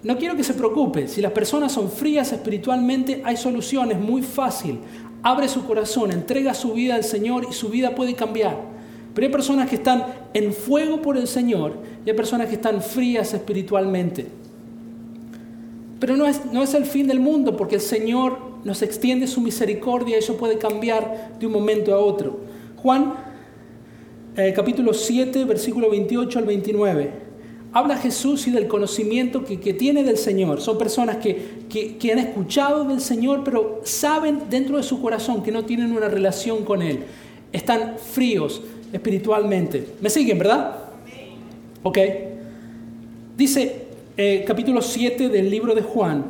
No 0.03 0.19
quiero 0.19 0.37
que 0.37 0.45
se 0.45 0.53
preocupe, 0.53 1.09
si 1.09 1.23
las 1.23 1.33
personas 1.33 1.73
son 1.73 1.91
frías 1.91 2.33
espiritualmente, 2.33 3.23
hay 3.25 3.37
soluciones 3.37 3.99
muy 3.99 4.23
fácil. 4.23 4.81
Abre 5.25 5.49
su 5.49 5.65
corazón, 5.65 6.13
entrega 6.13 6.53
su 6.53 6.75
vida 6.75 6.97
al 6.97 7.03
Señor 7.03 7.47
y 7.49 7.55
su 7.55 7.71
vida 7.71 7.95
puede 7.95 8.15
cambiar. 8.15 8.61
Pero 9.15 9.27
hay 9.27 9.33
personas 9.33 9.71
que 9.71 9.77
están 9.77 10.05
en 10.35 10.53
fuego 10.53 11.01
por 11.01 11.17
el 11.17 11.27
Señor 11.27 11.79
y 12.05 12.11
hay 12.11 12.15
personas 12.15 12.49
que 12.49 12.57
están 12.57 12.83
frías 12.83 13.33
espiritualmente. 13.33 14.27
Pero 15.99 16.19
no 16.19 16.27
es, 16.27 16.45
no 16.53 16.63
es 16.63 16.75
el 16.75 16.85
fin 16.85 17.07
del 17.07 17.21
mundo 17.21 17.57
porque 17.57 17.77
el 17.77 17.81
Señor 17.81 18.39
nos 18.65 18.83
extiende 18.83 19.27
su 19.27 19.41
misericordia 19.41 20.17
y 20.17 20.19
eso 20.19 20.37
puede 20.37 20.59
cambiar 20.59 21.39
de 21.41 21.47
un 21.47 21.53
momento 21.53 21.95
a 21.95 21.99
otro. 21.99 22.41
Juan 22.77 23.15
eh, 24.37 24.53
capítulo 24.55 24.93
7, 24.93 25.45
versículo 25.45 25.89
28 25.89 26.39
al 26.39 26.45
29. 26.45 27.24
Habla 27.75 27.97
Jesús 27.97 28.47
y 28.47 28.53
del 28.53 28.69
conocimiento 28.69 29.45
que, 29.45 29.57
tiene 29.75 30.05
del 30.05 30.17
Señor. 30.17 30.61
Son 30.61 30.79
personas 30.79 31.17
que, 31.17 31.65
que, 31.69 32.13
han 32.13 32.21
escuchado 32.21 32.85
del 32.85 33.01
Señor, 33.01 33.43
pero 33.45 33.81
saben 33.83 34.43
dentro 34.49 34.77
de 34.77 34.85
su 34.85 35.03
corazón 35.03 35.43
que 35.43 35.51
no 35.51 35.65
tienen 35.65 35.91
una 35.91 36.09
relación 36.09 36.65
con 36.65 36.83
Él. 36.83 37.01
Están 37.53 37.97
fríos 37.99 38.63
espiritualmente. 38.93 39.89
¿Me 40.01 40.09
siguen, 40.09 40.39
verdad? 40.39 40.85
Ok. 41.83 41.99
Dice 43.37 43.87
eh, 44.17 44.45
capítulo 44.47 44.81
7 44.81 45.29
del 45.29 45.51
libro 45.51 45.75
de 45.75 45.83
Juan, 45.83 46.27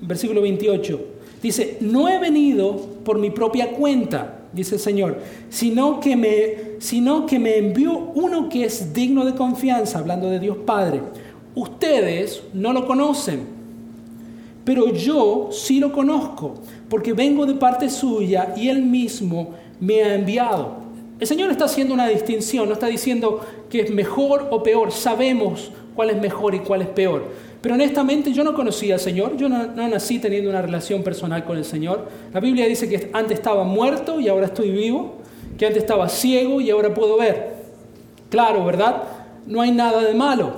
versículo 0.00 0.40
28. 0.40 1.00
Dice, 1.42 1.76
no 1.80 2.08
he 2.08 2.18
venido 2.18 2.76
por 3.04 3.18
mi 3.18 3.28
propia 3.28 3.72
cuenta 3.72 4.41
dice 4.52 4.76
el 4.76 4.80
Señor, 4.80 5.18
sino 5.48 6.00
que, 6.00 6.16
me, 6.16 6.78
sino 6.78 7.26
que 7.26 7.38
me 7.38 7.56
envió 7.58 8.10
uno 8.14 8.48
que 8.48 8.64
es 8.64 8.92
digno 8.92 9.24
de 9.24 9.34
confianza, 9.34 9.98
hablando 9.98 10.30
de 10.30 10.38
Dios 10.38 10.58
Padre. 10.66 11.00
Ustedes 11.54 12.42
no 12.52 12.72
lo 12.72 12.86
conocen, 12.86 13.40
pero 14.64 14.92
yo 14.92 15.48
sí 15.50 15.80
lo 15.80 15.92
conozco, 15.92 16.54
porque 16.88 17.12
vengo 17.12 17.46
de 17.46 17.54
parte 17.54 17.90
suya 17.90 18.54
y 18.56 18.68
él 18.68 18.82
mismo 18.82 19.50
me 19.80 20.02
ha 20.02 20.14
enviado. 20.14 20.82
El 21.18 21.26
Señor 21.26 21.50
está 21.50 21.66
haciendo 21.66 21.94
una 21.94 22.08
distinción, 22.08 22.68
no 22.68 22.74
está 22.74 22.86
diciendo 22.86 23.40
que 23.70 23.80
es 23.80 23.90
mejor 23.90 24.48
o 24.50 24.62
peor, 24.62 24.90
sabemos 24.92 25.70
cuál 25.94 26.10
es 26.10 26.20
mejor 26.20 26.54
y 26.54 26.60
cuál 26.60 26.82
es 26.82 26.88
peor. 26.88 27.24
Pero 27.62 27.76
honestamente 27.76 28.32
yo 28.32 28.42
no 28.42 28.54
conocía 28.54 28.94
al 28.94 29.00
Señor, 29.00 29.36
yo 29.36 29.48
no, 29.48 29.66
nací 29.88 30.18
teniendo 30.18 30.50
una 30.50 30.60
relación 30.60 31.04
personal 31.04 31.44
con 31.44 31.56
el 31.56 31.64
Señor. 31.64 32.08
La 32.34 32.40
Biblia 32.40 32.66
dice 32.66 32.88
que 32.88 33.08
antes 33.12 33.38
estaba 33.38 33.62
muerto 33.62 34.18
y 34.18 34.28
ahora 34.28 34.46
estoy 34.46 34.72
vivo, 34.72 35.18
que 35.56 35.66
antes 35.66 35.82
estaba 35.82 36.08
ciego 36.08 36.60
y 36.60 36.70
ahora 36.70 36.92
puedo 36.92 37.16
ver. 37.16 37.52
Claro, 38.30 38.64
¿verdad? 38.64 39.04
No 39.46 39.60
hay 39.60 39.70
nada 39.70 40.02
de 40.02 40.12
malo. 40.12 40.54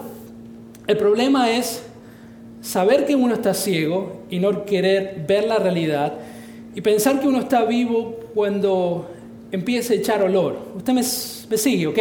El 0.87 0.97
problema 0.97 1.51
es 1.51 1.85
saber 2.63 3.05
que 3.05 3.15
uno 3.15 3.35
está 3.35 3.53
ciego 3.53 4.23
y 4.31 4.39
no 4.39 4.65
querer 4.65 5.25
ver 5.29 5.45
la 5.45 5.59
realidad 5.59 6.15
y 6.75 6.81
pensar 6.81 7.21
que 7.21 7.29
uno 7.29 7.41
está 7.41 7.67
vivo 7.67 8.17
cuando 8.35 9.11
empieza 9.53 9.93
a 9.93 9.97
echar 9.97 10.23
olor. 10.23 10.57
Usted 10.75 10.95
me, 10.95 11.03
me 11.03 11.59
sigue, 11.59 11.87
¿ok? 11.87 11.99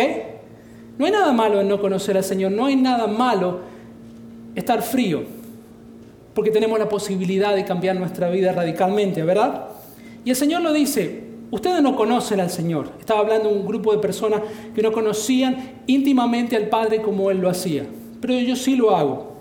No 0.97 1.05
hay 1.05 1.11
nada 1.11 1.33
malo 1.33 1.59
en 1.59 1.67
no 1.67 1.81
conocer 1.81 2.15
al 2.15 2.23
Señor, 2.23 2.53
no 2.53 2.67
hay 2.67 2.77
nada 2.77 3.05
malo 3.07 3.72
estar 4.55 4.81
frío, 4.81 5.23
porque 6.33 6.51
tenemos 6.51 6.79
la 6.79 6.89
posibilidad 6.89 7.55
de 7.55 7.65
cambiar 7.65 7.95
nuestra 7.95 8.29
vida 8.29 8.51
radicalmente, 8.51 9.23
¿verdad? 9.23 9.67
Y 10.25 10.29
el 10.29 10.35
Señor 10.35 10.61
lo 10.61 10.73
dice, 10.73 11.23
ustedes 11.51 11.81
no 11.81 11.95
conocen 11.95 12.39
al 12.39 12.49
Señor. 12.49 12.89
Estaba 12.99 13.19
hablando 13.19 13.49
de 13.49 13.55
un 13.55 13.65
grupo 13.65 13.91
de 13.91 13.99
personas 13.99 14.41
que 14.73 14.81
no 14.81 14.91
conocían 14.91 15.81
íntimamente 15.85 16.55
al 16.55 16.69
Padre 16.69 17.01
como 17.01 17.29
Él 17.29 17.39
lo 17.39 17.49
hacía, 17.49 17.85
pero 18.21 18.33
yo 18.39 18.55
sí 18.55 18.75
lo 18.75 18.95
hago. 18.95 19.33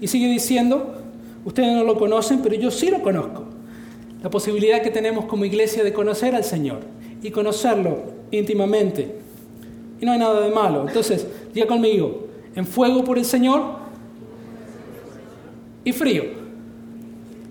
Y 0.00 0.08
sigue 0.08 0.28
diciendo, 0.28 0.96
ustedes 1.44 1.72
no 1.72 1.84
lo 1.84 1.96
conocen, 1.96 2.40
pero 2.42 2.56
yo 2.56 2.70
sí 2.70 2.90
lo 2.90 3.02
conozco. 3.02 3.44
La 4.22 4.30
posibilidad 4.30 4.82
que 4.82 4.90
tenemos 4.90 5.26
como 5.26 5.44
iglesia 5.44 5.84
de 5.84 5.92
conocer 5.92 6.34
al 6.34 6.44
Señor 6.44 6.80
y 7.22 7.30
conocerlo 7.30 8.02
íntimamente. 8.30 9.16
Y 10.00 10.04
no 10.04 10.12
hay 10.12 10.18
nada 10.18 10.40
de 10.40 10.50
malo. 10.50 10.86
Entonces, 10.88 11.26
diga 11.54 11.66
conmigo, 11.66 12.26
en 12.54 12.66
fuego 12.66 13.04
por 13.04 13.18
el 13.18 13.24
Señor 13.24 13.62
y 15.84 15.92
frío. 15.92 16.24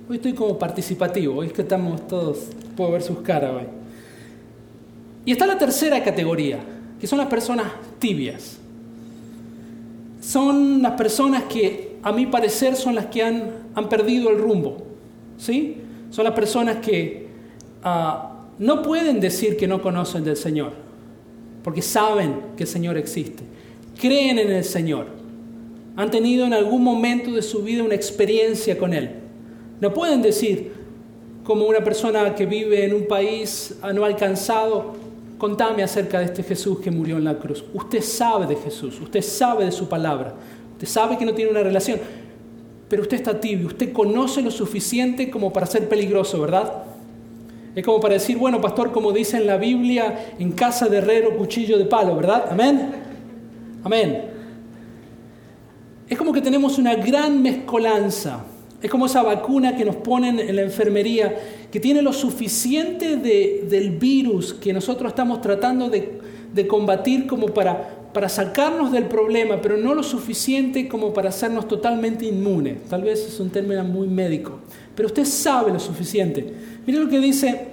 Hoy 0.10 0.18
estoy 0.18 0.34
como 0.34 0.58
participativo, 0.58 1.38
hoy 1.38 1.48
es 1.48 1.54
que 1.54 1.62
estamos 1.62 2.08
todos, 2.08 2.40
puedo 2.76 2.92
ver 2.92 3.02
sus 3.02 3.20
caras 3.20 3.52
hoy. 3.56 3.68
Y 5.26 5.32
está 5.32 5.46
la 5.46 5.58
tercera 5.58 6.04
categoría, 6.04 6.60
que 7.00 7.08
son 7.08 7.20
las 7.20 7.28
personas 7.28 7.68
tibias. 8.00 8.58
Son 10.20 10.82
las 10.82 10.94
personas 10.94 11.44
que, 11.44 11.98
a 12.04 12.12
mi 12.12 12.26
parecer, 12.26 12.76
son 12.76 12.96
las 12.96 13.08
que 13.08 13.24
han, 13.24 13.52
han 13.74 13.90
perdido 13.90 14.30
el 14.30 14.38
rumbo. 14.38 14.78
¿sí? 15.38 15.78
Son 16.10 16.26
las 16.26 16.34
personas 16.34 16.78
que 16.78 17.28
ah, 17.84 18.46
no 18.60 18.82
pueden 18.82 19.20
decir 19.20 19.58
que 19.58 19.68
no 19.68 19.82
conocen 19.82 20.24
del 20.24 20.38
Señor, 20.38 20.74
porque 21.64 21.82
saben 21.82 22.42
que 22.58 22.64
el 22.64 22.70
Señor 22.70 22.98
existe 22.98 23.44
creen 24.02 24.40
en 24.40 24.52
el 24.52 24.64
Señor, 24.64 25.06
han 25.96 26.10
tenido 26.10 26.46
en 26.46 26.54
algún 26.54 26.84
momento 26.84 27.32
de 27.32 27.44
su 27.44 27.62
vida 27.62 27.84
una 27.84 27.94
experiencia 27.94 28.78
con 28.78 28.94
Él. 28.94 29.12
No 29.80 29.94
pueden 29.94 30.22
decir, 30.24 30.74
como 31.44 31.66
una 31.66 31.84
persona 31.84 32.34
que 32.34 32.46
vive 32.46 32.84
en 32.84 32.96
un 32.96 33.06
país 33.06 33.76
no 33.94 34.04
alcanzado, 34.04 34.96
contame 35.38 35.84
acerca 35.84 36.20
de 36.20 36.26
este 36.26 36.44
Jesús 36.44 36.80
que 36.80 36.90
murió 36.90 37.18
en 37.18 37.24
la 37.24 37.38
cruz. 37.38 37.64
Usted 37.74 38.02
sabe 38.02 38.48
de 38.48 38.56
Jesús, 38.56 39.00
usted 39.00 39.22
sabe 39.22 39.66
de 39.66 39.72
su 39.72 39.88
palabra, 39.88 40.34
usted 40.74 40.88
sabe 40.88 41.18
que 41.18 41.26
no 41.26 41.34
tiene 41.34 41.52
una 41.52 41.62
relación, 41.62 42.00
pero 42.90 43.04
usted 43.04 43.18
está 43.18 43.40
tibio, 43.40 43.68
usted 43.68 43.94
conoce 43.94 44.42
lo 44.42 44.52
suficiente 44.52 45.30
como 45.30 45.54
para 45.54 45.66
ser 45.66 45.88
peligroso, 45.88 46.42
¿verdad? 46.42 46.84
Es 47.76 47.86
como 47.86 48.00
para 48.00 48.16
decir, 48.16 48.38
bueno, 48.38 48.60
pastor, 48.60 48.92
como 48.92 49.12
dice 49.12 49.38
en 49.38 49.48
la 49.48 49.58
Biblia, 49.58 50.34
en 50.40 50.52
casa 50.52 50.88
de 50.88 50.98
herrero, 50.98 51.38
cuchillo 51.38 51.78
de 51.78 51.86
palo, 51.86 52.16
¿verdad? 52.16 52.46
Amén. 52.52 53.11
Amén. 53.84 54.26
Es 56.10 56.18
como 56.18 56.34
que 56.34 56.42
tenemos 56.42 56.78
una 56.78 56.96
gran 56.96 57.42
mezcolanza. 57.42 58.44
Es 58.82 58.90
como 58.90 59.06
esa 59.06 59.22
vacuna 59.22 59.76
que 59.76 59.86
nos 59.86 59.96
ponen 59.96 60.40
en 60.40 60.56
la 60.56 60.64
enfermería, 60.64 61.38
que 61.72 61.80
tiene 61.80 62.02
lo 62.02 62.12
suficiente 62.14 63.16
del 63.16 63.92
virus 63.92 64.54
que 64.54 64.74
nosotros 64.74 65.12
estamos 65.12 65.40
tratando 65.40 65.90
de, 65.90 66.20
combatir 66.68 67.28
como 67.28 67.48
para, 67.48 68.10
para 68.12 68.28
sacarnos 68.28 68.92
del 68.92 69.06
problema, 69.06 69.62
pero 69.62 69.78
no 69.78 69.94
lo 69.94 70.04
suficiente 70.04 70.88
como 70.88 71.14
para 71.14 71.30
hacernos 71.30 71.68
totalmente 71.68 72.26
inmunes. 72.26 72.84
Tal 72.90 73.04
vez 73.04 73.26
es 73.26 73.40
un 73.40 73.50
término 73.50 73.84
muy 73.84 74.08
médico, 74.08 74.60
pero 74.96 75.08
usted 75.08 75.26
sabe 75.26 75.72
lo 75.72 75.80
suficiente. 75.80 76.46
Mire 76.86 77.00
lo 77.00 77.08
que 77.08 77.20
dice 77.20 77.68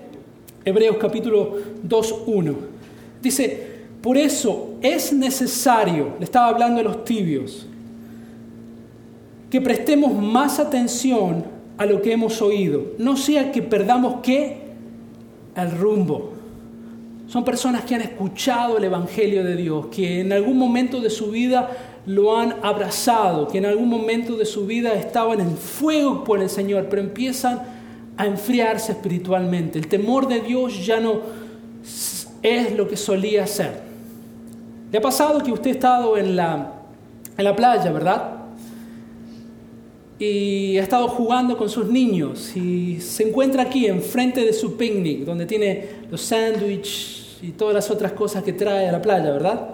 Hebreos 0.64 0.98
capítulo 1.00 1.56
2.1. 1.88 2.54
Dice, 3.22 3.77
por 4.02 4.16
eso 4.16 4.76
es 4.80 5.12
necesario, 5.12 6.14
le 6.18 6.24
estaba 6.24 6.48
hablando 6.48 6.80
a 6.80 6.84
los 6.84 7.04
tibios, 7.04 7.66
que 9.50 9.60
prestemos 9.60 10.12
más 10.14 10.58
atención 10.58 11.44
a 11.78 11.86
lo 11.86 12.02
que 12.02 12.12
hemos 12.12 12.40
oído, 12.42 12.92
no 12.98 13.16
sea 13.16 13.50
que 13.50 13.62
perdamos 13.62 14.16
qué, 14.22 14.68
el 15.56 15.70
rumbo. 15.72 16.32
Son 17.26 17.44
personas 17.44 17.84
que 17.84 17.94
han 17.94 18.00
escuchado 18.00 18.78
el 18.78 18.84
Evangelio 18.84 19.44
de 19.44 19.56
Dios, 19.56 19.86
que 19.86 20.20
en 20.20 20.32
algún 20.32 20.56
momento 20.56 21.00
de 21.00 21.10
su 21.10 21.30
vida 21.30 21.70
lo 22.06 22.38
han 22.38 22.54
abrazado, 22.62 23.48
que 23.48 23.58
en 23.58 23.66
algún 23.66 23.88
momento 23.88 24.36
de 24.36 24.46
su 24.46 24.64
vida 24.64 24.94
estaban 24.94 25.40
en 25.40 25.56
fuego 25.56 26.24
por 26.24 26.40
el 26.40 26.48
Señor, 26.48 26.86
pero 26.88 27.02
empiezan 27.02 27.60
a 28.16 28.26
enfriarse 28.26 28.92
espiritualmente. 28.92 29.78
El 29.78 29.88
temor 29.88 30.26
de 30.26 30.40
Dios 30.40 30.86
ya 30.86 31.00
no 31.00 31.20
es 32.42 32.74
lo 32.74 32.88
que 32.88 32.96
solía 32.96 33.46
ser. 33.46 33.87
¿Le 34.90 34.98
ha 34.98 35.02
pasado 35.02 35.42
que 35.42 35.52
usted 35.52 35.70
ha 35.70 35.74
estado 35.74 36.16
en 36.16 36.34
la, 36.34 36.72
en 37.36 37.44
la 37.44 37.54
playa, 37.54 37.92
verdad? 37.92 38.36
Y 40.18 40.78
ha 40.78 40.82
estado 40.82 41.08
jugando 41.08 41.58
con 41.58 41.68
sus 41.68 41.86
niños 41.86 42.56
y 42.56 42.98
se 43.00 43.28
encuentra 43.28 43.64
aquí 43.64 43.86
enfrente 43.86 44.44
de 44.44 44.52
su 44.54 44.78
picnic, 44.78 45.26
donde 45.26 45.44
tiene 45.44 45.88
los 46.10 46.22
sándwiches 46.22 47.38
y 47.42 47.50
todas 47.50 47.74
las 47.74 47.90
otras 47.90 48.12
cosas 48.12 48.42
que 48.42 48.54
trae 48.54 48.88
a 48.88 48.92
la 48.92 49.02
playa, 49.02 49.30
¿verdad? 49.30 49.68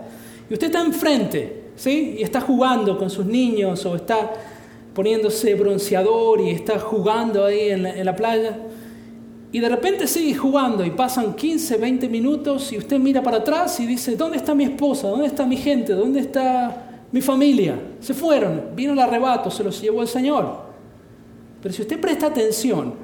Y 0.50 0.52
usted 0.52 0.66
está 0.66 0.82
enfrente, 0.82 1.62
¿sí? 1.76 2.16
Y 2.18 2.22
está 2.24 2.40
jugando 2.40 2.98
con 2.98 3.08
sus 3.08 3.24
niños 3.24 3.86
o 3.86 3.94
está 3.94 4.32
poniéndose 4.94 5.54
bronceador 5.54 6.40
y 6.40 6.50
está 6.50 6.80
jugando 6.80 7.44
ahí 7.44 7.70
en 7.70 7.84
la, 7.84 7.90
en 7.96 8.04
la 8.04 8.16
playa. 8.16 8.58
Y 9.54 9.60
de 9.60 9.68
repente 9.68 10.08
sigue 10.08 10.34
jugando 10.34 10.84
y 10.84 10.90
pasan 10.90 11.34
15, 11.34 11.76
20 11.76 12.08
minutos 12.08 12.72
y 12.72 12.78
usted 12.78 12.98
mira 12.98 13.22
para 13.22 13.36
atrás 13.36 13.78
y 13.78 13.86
dice, 13.86 14.16
¿dónde 14.16 14.38
está 14.38 14.52
mi 14.52 14.64
esposa? 14.64 15.06
¿Dónde 15.06 15.28
está 15.28 15.46
mi 15.46 15.56
gente? 15.56 15.92
¿Dónde 15.92 16.18
está 16.18 17.04
mi 17.12 17.20
familia? 17.20 17.78
Se 18.00 18.14
fueron, 18.14 18.70
vino 18.74 18.94
el 18.94 18.98
arrebato, 18.98 19.52
se 19.52 19.62
los 19.62 19.80
llevó 19.80 20.02
el 20.02 20.08
Señor. 20.08 20.56
Pero 21.62 21.72
si 21.72 21.82
usted 21.82 22.00
presta 22.00 22.26
atención, 22.26 22.94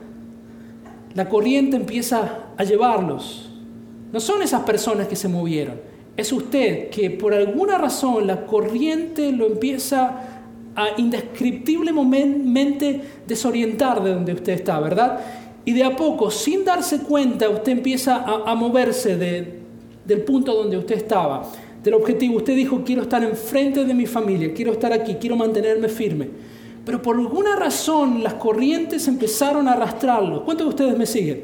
la 1.15 1.29
corriente 1.29 1.77
empieza 1.77 2.47
a 2.57 2.65
llevarlos. 2.65 3.49
No 4.13 4.19
son 4.19 4.43
esas 4.43 4.63
personas 4.63 5.07
que 5.07 5.15
se 5.15 5.29
movieron, 5.29 5.77
es 6.17 6.33
usted 6.33 6.91
que 6.91 7.11
por 7.11 7.33
alguna 7.33 7.79
razón 7.79 8.27
la 8.27 8.45
corriente 8.45 9.31
lo 9.31 9.47
empieza 9.47 10.21
a 10.75 10.89
indescriptiblemente 10.97 13.03
desorientar 13.25 14.03
de 14.03 14.15
donde 14.15 14.33
usted 14.33 14.55
está, 14.55 14.81
¿verdad? 14.81 15.21
Y 15.65 15.73
de 15.73 15.85
a 15.85 15.95
poco, 15.97 16.31
sin 16.31 16.65
darse 16.65 17.01
cuenta, 17.01 17.49
usted 17.49 17.73
empieza 17.73 18.25
a, 18.25 18.55
moverse 18.55 19.17
del 19.17 20.23
punto 20.23 20.55
donde 20.55 20.79
usted 20.79 20.97
estaba, 20.97 21.51
del 21.83 21.95
objetivo. 21.95 22.37
Usted 22.37 22.57
dijo, 22.57 22.83
quiero 22.85 23.03
estar 23.03 23.23
enfrente 23.23 23.85
de 23.85 23.95
mi 23.95 24.07
familia, 24.07 24.53
quiero 24.55 24.73
estar 24.73 24.93
aquí, 24.93 25.17
quiero 25.17 25.37
mantenerme 25.37 25.89
firme. 25.89 26.29
Pero 26.85 27.03
por 27.03 27.17
alguna 27.17 27.57
razón 27.57 28.23
las 28.23 28.35
corrientes 28.35 29.07
empezaron 29.07 29.69
a 29.69 29.73
arrastrarlo. 29.73 30.45
¿Cuántos 30.45 30.67
de 30.67 30.71
ustedes 30.71 30.99
me 30.99 31.07
siguen? 31.07 31.43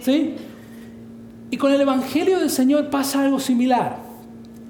¿Sí? 0.00 0.34
Y 1.50 1.56
con 1.56 1.72
el 1.72 1.80
Evangelio 1.80 2.38
del 2.38 2.50
Señor 2.50 2.88
pasa 2.90 3.24
algo 3.24 3.40
similar. 3.40 3.98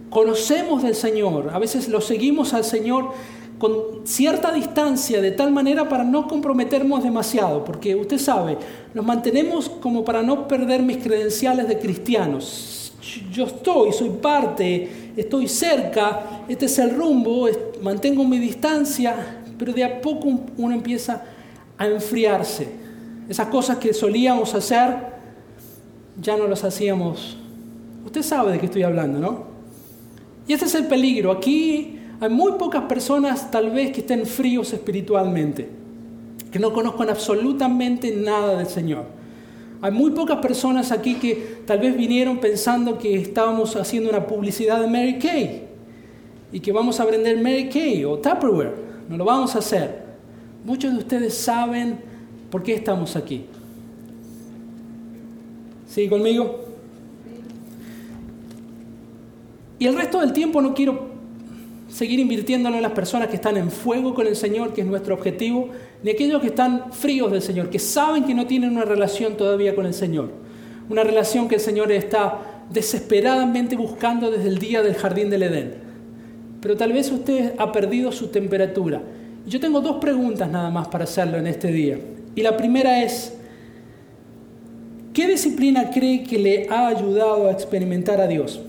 Conocemos 0.09 0.83
del 0.83 0.95
Señor, 0.95 1.51
a 1.53 1.59
veces 1.59 1.89
lo 1.89 2.01
seguimos 2.01 2.55
al 2.55 2.65
Señor 2.65 3.13
con 3.61 4.07
cierta 4.07 4.51
distancia, 4.53 5.21
de 5.21 5.33
tal 5.33 5.53
manera 5.53 5.87
para 5.87 6.03
no 6.03 6.27
comprometernos 6.27 7.03
demasiado, 7.03 7.63
porque 7.63 7.95
usted 7.95 8.17
sabe, 8.17 8.57
nos 8.95 9.05
mantenemos 9.05 9.69
como 9.69 10.03
para 10.03 10.23
no 10.23 10.49
perder 10.49 10.83
mis 10.83 10.97
credenciales 10.97 11.69
de 11.69 11.79
cristianos. 11.79 12.95
Yo 13.31 13.45
estoy, 13.45 13.93
soy 13.93 14.09
parte, 14.09 15.13
estoy 15.15 15.47
cerca, 15.47 16.43
este 16.49 16.65
es 16.65 16.79
el 16.79 16.97
rumbo, 16.97 17.49
mantengo 17.83 18.25
mi 18.25 18.39
distancia, 18.39 19.43
pero 19.59 19.75
de 19.75 19.85
a 19.85 20.01
poco 20.01 20.41
uno 20.57 20.75
empieza 20.75 21.23
a 21.77 21.87
enfriarse. 21.87 22.67
Esas 23.29 23.49
cosas 23.49 23.77
que 23.77 23.93
solíamos 23.93 24.55
hacer, 24.55 24.97
ya 26.19 26.35
no 26.35 26.49
las 26.49 26.65
hacíamos. 26.65 27.37
Usted 28.07 28.23
sabe 28.23 28.53
de 28.53 28.59
qué 28.59 28.67
estoy 28.67 28.85
hablando, 28.85 29.19
¿no? 29.19 29.45
Y 30.49 30.55
este 30.55 30.65
es 30.65 30.75
el 30.75 30.87
peligro. 30.87 31.31
Aquí 31.31 32.00
hay 32.21 32.29
muy 32.29 32.53
pocas 32.53 32.85
personas 32.85 33.51
tal 33.51 33.71
vez 33.71 33.93
que 33.93 34.01
estén 34.01 34.27
fríos 34.27 34.73
espiritualmente, 34.75 35.69
que 36.53 36.59
no 36.59 36.71
conozcan 36.73 37.09
absolutamente 37.09 38.15
nada 38.15 38.59
del 38.59 38.67
Señor. 38.67 39.05
Hay 39.81 39.91
muy 39.91 40.11
pocas 40.11 40.37
personas 40.39 40.93
aquí 40.93 41.15
que 41.15 41.63
tal 41.67 41.79
vez 41.79 41.97
vinieron 41.97 42.39
pensando 42.39 42.99
que 42.99 43.15
estábamos 43.15 43.75
haciendo 43.77 44.11
una 44.11 44.27
publicidad 44.27 44.79
de 44.83 44.87
Mary 44.87 45.19
Kay 45.19 45.63
y 46.53 46.61
que 46.61 46.73
vamos 46.73 47.01
a 47.01 47.07
vender 47.07 47.39
Mary 47.39 47.71
Kay 47.71 48.05
o 48.05 48.19
Tupperware. 48.19 48.75
No 49.09 49.17
lo 49.17 49.25
vamos 49.25 49.57
a 49.57 49.61
hacer. 49.61 50.05
Muchos 50.63 50.93
de 50.93 50.99
ustedes 50.99 51.35
saben 51.35 52.01
por 52.51 52.63
qué 52.63 52.75
estamos 52.75 53.17
aquí. 53.17 53.47
¿Sigue 55.89 56.11
conmigo? 56.11 56.67
Y 59.79 59.87
el 59.87 59.97
resto 59.97 60.21
del 60.21 60.35
tiempo 60.35 60.61
no 60.61 60.75
quiero 60.75 61.10
seguir 61.91 62.21
invirtiéndolo 62.21 62.77
en 62.77 62.83
las 62.83 62.93
personas 62.93 63.29
que 63.29 63.37
están 63.37 63.57
en 63.57 63.71
fuego 63.71 64.15
con 64.15 64.27
el 64.27 64.37
Señor, 64.37 64.73
que 64.73 64.83
es 64.83 64.87
nuestro 64.87 65.15
objetivo, 65.15 65.71
ni 66.03 66.11
aquellos 66.11 66.41
que 66.41 66.49
están 66.49 66.93
fríos 66.93 67.31
del 67.33 67.43
Señor, 67.43 67.69
que 67.69 67.79
saben 67.79 68.25
que 68.25 68.35
no 68.35 68.47
tienen 68.47 68.71
una 68.71 68.85
relación 68.85 69.37
todavía 69.37 69.75
con 69.75 69.87
el 69.87 69.95
Señor. 69.95 70.31
Una 70.89 71.03
relación 71.05 71.49
que 71.49 71.57
el 71.57 71.61
Señor 71.61 71.91
está 71.93 72.65
desesperadamente 72.71 73.77
buscando 73.77 74.31
desde 74.31 74.49
el 74.49 74.59
día 74.59 74.83
del 74.83 74.95
jardín 74.95 75.31
del 75.31 75.43
Edén. 75.43 75.75
Pero 76.61 76.77
tal 76.77 76.93
vez 76.93 77.11
usted 77.11 77.55
ha 77.59 77.73
perdido 77.73 78.13
su 78.13 78.29
temperatura. 78.29 79.03
Yo 79.47 79.59
tengo 79.59 79.81
dos 79.81 79.97
preguntas 79.97 80.49
nada 80.49 80.71
más 80.71 80.89
para 80.89 81.05
hacerlo 81.05 81.39
en 81.39 81.47
este 81.47 81.73
día. 81.73 81.99
Y 82.37 82.43
la 82.43 82.57
primera 82.57 83.03
es, 83.03 83.35
¿qué 85.13 85.27
disciplina 85.27 85.91
cree 85.91 86.23
que 86.23 86.39
le 86.39 86.69
ha 86.69 86.87
ayudado 86.87 87.49
a 87.49 87.53
experimentar 87.53 88.21
a 88.21 88.29
Dios 88.29 88.61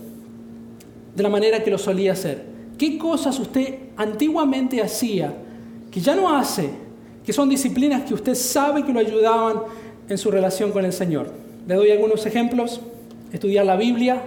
de 1.14 1.22
la 1.22 1.28
manera 1.28 1.62
que 1.62 1.70
lo 1.70 1.78
solía 1.78 2.12
hacer? 2.12 2.51
¿Qué 2.78 2.98
cosas 2.98 3.38
usted 3.38 3.78
antiguamente 3.96 4.82
hacía 4.82 5.34
que 5.90 6.00
ya 6.00 6.14
no 6.14 6.34
hace, 6.34 6.70
que 7.24 7.32
son 7.32 7.48
disciplinas 7.48 8.02
que 8.02 8.14
usted 8.14 8.34
sabe 8.34 8.84
que 8.84 8.92
lo 8.92 9.00
ayudaban 9.00 9.62
en 10.08 10.18
su 10.18 10.30
relación 10.30 10.72
con 10.72 10.84
el 10.84 10.92
Señor? 10.92 11.30
Le 11.66 11.74
doy 11.74 11.90
algunos 11.90 12.26
ejemplos. 12.26 12.80
Estudiar 13.32 13.64
la 13.64 13.76
Biblia. 13.76 14.20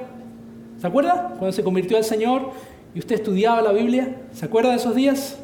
¿Se 0.80 0.88
acuerda? 0.88 1.36
Cuando 1.38 1.52
se 1.52 1.64
convirtió 1.64 1.98
al 1.98 2.04
Señor 2.04 2.52
y 2.94 3.00
usted 3.00 3.16
estudiaba 3.16 3.62
la 3.62 3.72
Biblia. 3.72 4.16
¿Se 4.34 4.46
acuerda 4.46 4.72
de 4.72 4.78
esos 4.78 4.96
días? 4.96 5.38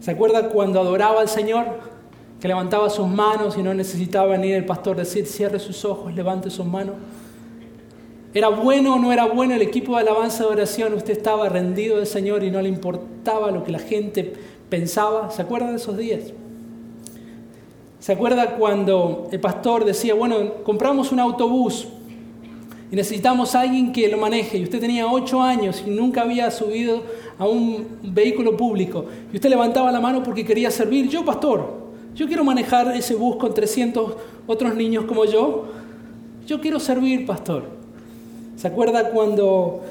¿Se 0.00 0.10
acuerda 0.10 0.48
cuando 0.50 0.80
adoraba 0.80 1.20
al 1.20 1.28
Señor? 1.28 1.64
Que 2.40 2.48
levantaba 2.48 2.90
sus 2.90 3.08
manos 3.08 3.56
y 3.56 3.62
no 3.62 3.74
necesitaba 3.74 4.26
venir 4.26 4.54
el 4.54 4.64
pastor 4.64 4.96
decir, 4.96 5.26
cierre 5.26 5.58
sus 5.58 5.84
ojos, 5.84 6.14
levante 6.14 6.50
sus 6.50 6.66
manos. 6.66 6.94
Era 8.36 8.50
bueno 8.50 8.96
o 8.96 8.98
no 8.98 9.14
era 9.14 9.24
bueno 9.24 9.54
el 9.54 9.62
equipo 9.62 9.94
de 9.94 10.02
alabanza 10.02 10.44
de 10.44 10.50
oración, 10.50 10.92
usted 10.92 11.16
estaba 11.16 11.48
rendido 11.48 11.96
del 11.96 12.06
Señor 12.06 12.44
y 12.44 12.50
no 12.50 12.60
le 12.60 12.68
importaba 12.68 13.50
lo 13.50 13.64
que 13.64 13.72
la 13.72 13.78
gente 13.78 14.30
pensaba. 14.68 15.30
¿Se 15.30 15.40
acuerda 15.40 15.70
de 15.70 15.76
esos 15.76 15.96
días? 15.96 16.34
¿Se 17.98 18.12
acuerda 18.12 18.56
cuando 18.56 19.26
el 19.32 19.40
pastor 19.40 19.86
decía, 19.86 20.12
bueno, 20.12 20.52
compramos 20.64 21.12
un 21.12 21.20
autobús 21.20 21.88
y 22.92 22.94
necesitamos 22.94 23.54
a 23.54 23.62
alguien 23.62 23.90
que 23.90 24.06
lo 24.06 24.18
maneje? 24.18 24.58
Y 24.58 24.64
usted 24.64 24.80
tenía 24.80 25.06
ocho 25.06 25.40
años 25.40 25.82
y 25.86 25.88
nunca 25.88 26.20
había 26.20 26.50
subido 26.50 27.04
a 27.38 27.46
un 27.46 27.86
vehículo 28.02 28.54
público. 28.54 29.06
Y 29.32 29.36
usted 29.36 29.48
levantaba 29.48 29.90
la 29.90 30.00
mano 30.02 30.22
porque 30.22 30.44
quería 30.44 30.70
servir. 30.70 31.08
Yo, 31.08 31.24
pastor, 31.24 31.72
yo 32.14 32.26
quiero 32.26 32.44
manejar 32.44 32.94
ese 32.94 33.14
bus 33.14 33.36
con 33.36 33.54
300 33.54 34.12
otros 34.46 34.74
niños 34.74 35.06
como 35.06 35.24
yo. 35.24 35.68
Yo 36.46 36.60
quiero 36.60 36.78
servir, 36.78 37.24
pastor. 37.24 37.75
¿Se 38.56 38.68
acuerda 38.68 39.10
cuando 39.10 39.82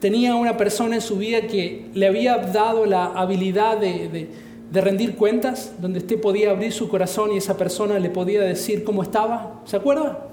tenía 0.00 0.34
una 0.34 0.56
persona 0.56 0.94
en 0.94 1.00
su 1.02 1.16
vida 1.18 1.42
que 1.42 1.86
le 1.92 2.06
había 2.06 2.38
dado 2.38 2.86
la 2.86 3.06
habilidad 3.06 3.76
de, 3.78 4.28
rendir 4.72 5.16
cuentas, 5.16 5.72
donde 5.80 5.98
usted 5.98 6.20
podía 6.20 6.50
abrir 6.50 6.72
su 6.72 6.88
corazón 6.88 7.32
y 7.32 7.36
esa 7.36 7.56
persona 7.56 7.98
le 7.98 8.08
podía 8.08 8.40
decir 8.40 8.84
cómo 8.84 9.02
estaba? 9.02 9.60
¿Se 9.66 9.76
acuerda? 9.76 10.28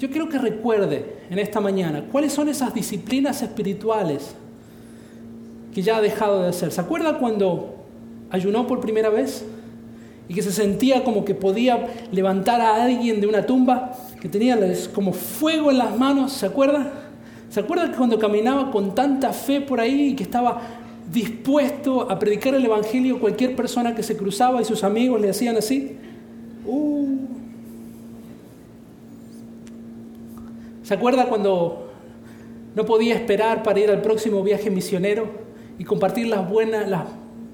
Yo 0.00 0.10
quiero 0.10 0.28
que 0.28 0.38
recuerde 0.38 1.16
en 1.30 1.38
esta 1.38 1.60
mañana 1.60 2.04
cuáles 2.10 2.32
son 2.32 2.48
esas 2.48 2.74
disciplinas 2.74 3.40
espirituales 3.40 4.34
que 5.72 5.80
ya 5.80 5.98
ha 5.98 6.00
dejado 6.00 6.42
de 6.42 6.48
hacer. 6.48 6.72
¿Se 6.72 6.80
acuerda 6.80 7.18
cuando 7.18 7.76
ayunó 8.30 8.66
por 8.66 8.80
primera 8.80 9.10
vez? 9.10 9.44
y 10.28 10.34
que 10.34 10.42
se 10.42 10.52
sentía 10.52 11.04
como 11.04 11.24
que 11.24 11.34
podía 11.34 11.86
levantar 12.10 12.60
a 12.60 12.82
alguien 12.82 13.20
de 13.20 13.26
una 13.26 13.46
tumba, 13.46 13.92
que 14.20 14.28
tenía 14.28 14.58
como 14.94 15.12
fuego 15.12 15.70
en 15.70 15.78
las 15.78 15.96
manos, 15.96 16.32
¿se 16.32 16.46
acuerda? 16.46 16.92
¿Se 17.50 17.60
acuerdan 17.60 17.90
que 17.90 17.96
cuando 17.96 18.18
caminaba 18.18 18.70
con 18.70 18.94
tanta 18.94 19.32
fe 19.32 19.60
por 19.60 19.80
ahí 19.80 20.08
y 20.08 20.16
que 20.16 20.22
estaba 20.22 20.60
dispuesto 21.12 22.10
a 22.10 22.18
predicar 22.18 22.54
el 22.54 22.64
Evangelio 22.64 23.16
a 23.16 23.20
cualquier 23.20 23.54
persona 23.54 23.94
que 23.94 24.02
se 24.02 24.16
cruzaba 24.16 24.60
y 24.60 24.64
sus 24.64 24.82
amigos 24.84 25.20
le 25.20 25.30
hacían 25.30 25.56
así? 25.56 25.96
Uh. 26.66 27.16
¿Se 30.82 30.94
acuerda 30.94 31.28
cuando 31.28 31.90
no 32.74 32.84
podía 32.84 33.14
esperar 33.14 33.62
para 33.62 33.80
ir 33.80 33.90
al 33.90 34.02
próximo 34.02 34.42
viaje 34.42 34.70
misionero 34.70 35.28
y 35.78 35.84
compartir 35.84 36.26
las 36.26 36.48
buenas, 36.48 36.88
las 36.88 37.04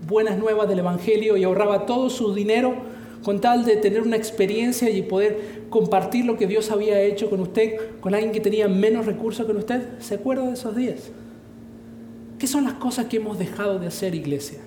buenas 0.06 0.38
nuevas 0.38 0.68
del 0.68 0.80
Evangelio 0.80 1.36
y 1.36 1.44
ahorraba 1.44 1.86
todo 1.86 2.10
su 2.10 2.34
dinero 2.34 2.74
con 3.22 3.40
tal 3.40 3.64
de 3.64 3.76
tener 3.76 4.02
una 4.02 4.16
experiencia 4.16 4.90
y 4.90 5.02
poder 5.02 5.62
compartir 5.70 6.24
lo 6.24 6.36
que 6.36 6.46
Dios 6.46 6.70
había 6.70 7.00
hecho 7.00 7.30
con 7.30 7.40
usted, 7.40 7.76
con 8.00 8.14
alguien 8.14 8.32
que 8.32 8.40
tenía 8.40 8.68
menos 8.68 9.06
recursos 9.06 9.46
que 9.46 9.52
usted? 9.52 9.98
¿Se 10.00 10.16
acuerda 10.16 10.46
de 10.46 10.54
esos 10.54 10.74
días? 10.74 11.10
¿Qué 12.38 12.46
son 12.46 12.64
las 12.64 12.74
cosas 12.74 13.06
que 13.06 13.18
hemos 13.18 13.38
dejado 13.38 13.78
de 13.78 13.86
hacer, 13.86 14.14
iglesia? 14.14 14.58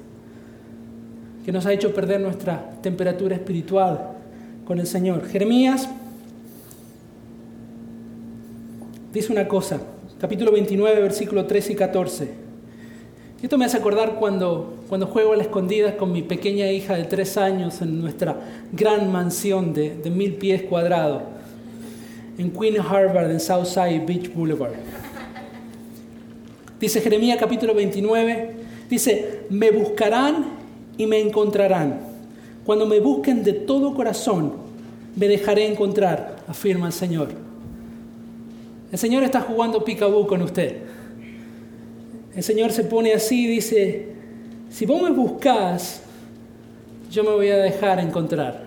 Que 1.45 1.51
nos 1.51 1.65
ha 1.65 1.73
hecho 1.73 1.93
perder 1.93 2.21
nuestra 2.21 2.79
temperatura 2.81 3.35
espiritual 3.35 4.11
con 4.65 4.79
el 4.79 4.87
Señor. 4.87 5.27
Jeremías 5.27 5.89
dice 9.13 9.31
una 9.31 9.47
cosa, 9.47 9.81
capítulo 10.19 10.51
29, 10.51 11.01
versículo 11.01 11.45
13 11.45 11.73
y 11.73 11.75
14. 11.75 12.44
Esto 13.41 13.57
me 13.57 13.65
hace 13.65 13.77
acordar 13.77 14.15
cuando, 14.15 14.75
cuando 14.87 15.07
juego 15.07 15.33
a 15.33 15.35
la 15.35 15.43
escondida 15.43 15.97
con 15.97 16.11
mi 16.11 16.23
pequeña 16.23 16.71
hija 16.71 16.95
de 16.95 17.03
tres 17.03 17.37
años 17.37 17.81
en 17.81 18.01
nuestra 18.01 18.37
gran 18.71 19.11
mansión 19.11 19.73
de, 19.73 19.95
de 19.95 20.09
mil 20.09 20.35
pies 20.35 20.63
cuadrados 20.63 21.21
en 22.37 22.51
Queen 22.51 22.77
Harvard, 22.79 23.31
en 23.31 23.39
Southside 23.39 24.05
Beach 24.05 24.33
Boulevard. 24.33 24.73
Dice 26.79 27.01
Jeremías 27.01 27.37
capítulo 27.39 27.73
29, 27.73 28.51
dice, 28.89 29.43
me 29.49 29.71
buscarán 29.71 30.45
y 30.97 31.05
me 31.05 31.19
encontrarán. 31.19 31.99
Cuando 32.65 32.85
me 32.85 32.99
busquen 32.99 33.43
de 33.43 33.53
todo 33.53 33.93
corazón, 33.93 34.53
me 35.15 35.27
dejaré 35.27 35.67
encontrar, 35.67 36.37
afirma 36.47 36.87
el 36.87 36.93
Señor. 36.93 37.29
El 38.91 38.97
Señor 38.97 39.23
está 39.23 39.41
jugando 39.41 39.83
picabú 39.83 40.27
con 40.27 40.41
usted. 40.41 40.77
El 42.35 42.43
Señor 42.43 42.71
se 42.71 42.83
pone 42.83 43.13
así 43.13 43.45
y 43.45 43.47
dice, 43.47 44.09
si 44.69 44.85
vos 44.85 45.01
me 45.01 45.11
buscas, 45.11 46.01
yo 47.09 47.23
me 47.23 47.31
voy 47.31 47.49
a 47.49 47.57
dejar 47.57 47.99
encontrar. 47.99 48.65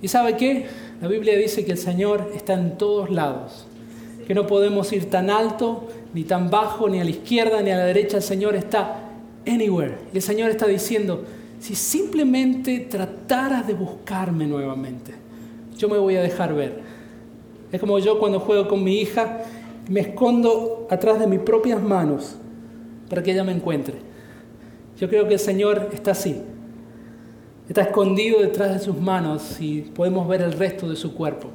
¿Y 0.00 0.08
sabe 0.08 0.36
qué? 0.36 0.66
La 1.00 1.08
Biblia 1.08 1.36
dice 1.36 1.64
que 1.64 1.72
el 1.72 1.78
Señor 1.78 2.32
está 2.34 2.54
en 2.54 2.78
todos 2.78 3.10
lados, 3.10 3.66
que 4.26 4.34
no 4.34 4.46
podemos 4.46 4.92
ir 4.92 5.10
tan 5.10 5.28
alto 5.28 5.88
ni 6.14 6.24
tan 6.24 6.48
bajo, 6.48 6.88
ni 6.88 7.00
a 7.00 7.04
la 7.04 7.10
izquierda, 7.10 7.60
ni 7.60 7.70
a 7.70 7.76
la 7.76 7.84
derecha. 7.84 8.16
El 8.16 8.22
Señor 8.22 8.54
está 8.54 9.00
anywhere. 9.46 9.98
Y 10.12 10.16
el 10.16 10.22
Señor 10.22 10.50
está 10.50 10.66
diciendo, 10.66 11.24
si 11.60 11.74
simplemente 11.74 12.80
trataras 12.80 13.66
de 13.66 13.74
buscarme 13.74 14.46
nuevamente, 14.46 15.12
yo 15.76 15.88
me 15.88 15.98
voy 15.98 16.16
a 16.16 16.22
dejar 16.22 16.54
ver. 16.54 16.80
Es 17.70 17.80
como 17.80 17.98
yo 17.98 18.18
cuando 18.18 18.40
juego 18.40 18.68
con 18.68 18.82
mi 18.82 19.00
hija, 19.00 19.40
me 19.92 20.00
escondo 20.00 20.86
atrás 20.88 21.20
de 21.20 21.26
mis 21.26 21.40
propias 21.40 21.82
manos 21.82 22.34
para 23.10 23.22
que 23.22 23.30
ella 23.30 23.44
me 23.44 23.52
encuentre. 23.52 23.96
Yo 24.98 25.06
creo 25.06 25.28
que 25.28 25.34
el 25.34 25.38
Señor 25.38 25.90
está 25.92 26.12
así. 26.12 26.40
Está 27.68 27.82
escondido 27.82 28.40
detrás 28.40 28.72
de 28.72 28.78
sus 28.78 28.98
manos 28.98 29.60
y 29.60 29.82
podemos 29.82 30.26
ver 30.26 30.40
el 30.40 30.54
resto 30.54 30.88
de 30.88 30.96
su 30.96 31.14
cuerpo. 31.14 31.48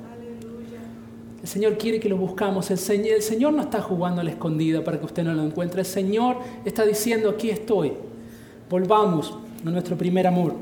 El 1.41 1.47
Señor 1.47 1.80
quiere 1.80 2.00
que 2.00 2.10
lo 2.10 2.15
buscamos. 2.15 2.69
El 2.69 2.78
Señor, 2.78 3.15
el 3.15 3.23
Señor 3.23 3.54
no 3.54 3.63
está 3.63 3.82
jugando 3.82 4.21
a 4.21 4.23
la 4.23 4.30
escondida 4.30 4.84
para 4.84 5.00
que 5.00 5.06
usted 5.06 5.23
no 5.23 5.34
lo 5.34 5.41
encuentre. 5.41 5.80
El 5.80 5.88
Señor 5.88 6.38
está 6.63 6.86
diciendo, 6.86 7.32
aquí 7.32 7.50
estoy. 7.50 7.93
Volvamos 8.69 9.36
a 9.65 9.69
nuestro 9.71 9.97
primer 9.97 10.28
amor. 10.28 10.54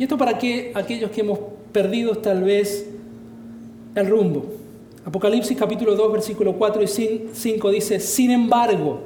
Y 0.00 0.02
esto 0.02 0.18
para 0.18 0.36
que 0.36 0.72
aquellos 0.74 1.12
que 1.12 1.20
hemos 1.20 1.38
perdido 1.70 2.16
tal 2.16 2.42
vez 2.42 2.90
el 3.94 4.10
rumbo. 4.10 4.63
Apocalipsis 5.06 5.56
capítulo 5.56 5.94
2, 5.94 6.12
versículo 6.12 6.54
4 6.54 6.82
y 6.82 6.86
5 7.32 7.70
dice, 7.70 8.00
sin 8.00 8.30
embargo, 8.30 9.00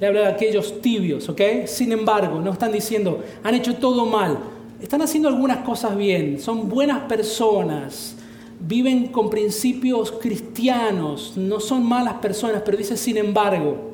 le 0.00 0.06
habla 0.06 0.20
de 0.22 0.26
aquellos 0.28 0.80
tibios, 0.80 1.28
¿ok? 1.28 1.66
Sin 1.66 1.92
embargo, 1.92 2.40
no 2.40 2.52
están 2.52 2.72
diciendo, 2.72 3.22
han 3.42 3.54
hecho 3.54 3.76
todo 3.76 4.06
mal, 4.06 4.38
están 4.80 5.02
haciendo 5.02 5.28
algunas 5.28 5.58
cosas 5.58 5.96
bien, 5.98 6.40
son 6.40 6.70
buenas 6.70 7.02
personas, 7.02 8.16
viven 8.58 9.08
con 9.08 9.28
principios 9.28 10.12
cristianos, 10.12 11.34
no 11.36 11.60
son 11.60 11.84
malas 11.84 12.14
personas, 12.14 12.62
pero 12.64 12.78
dice, 12.78 12.96
sin 12.96 13.18
embargo, 13.18 13.92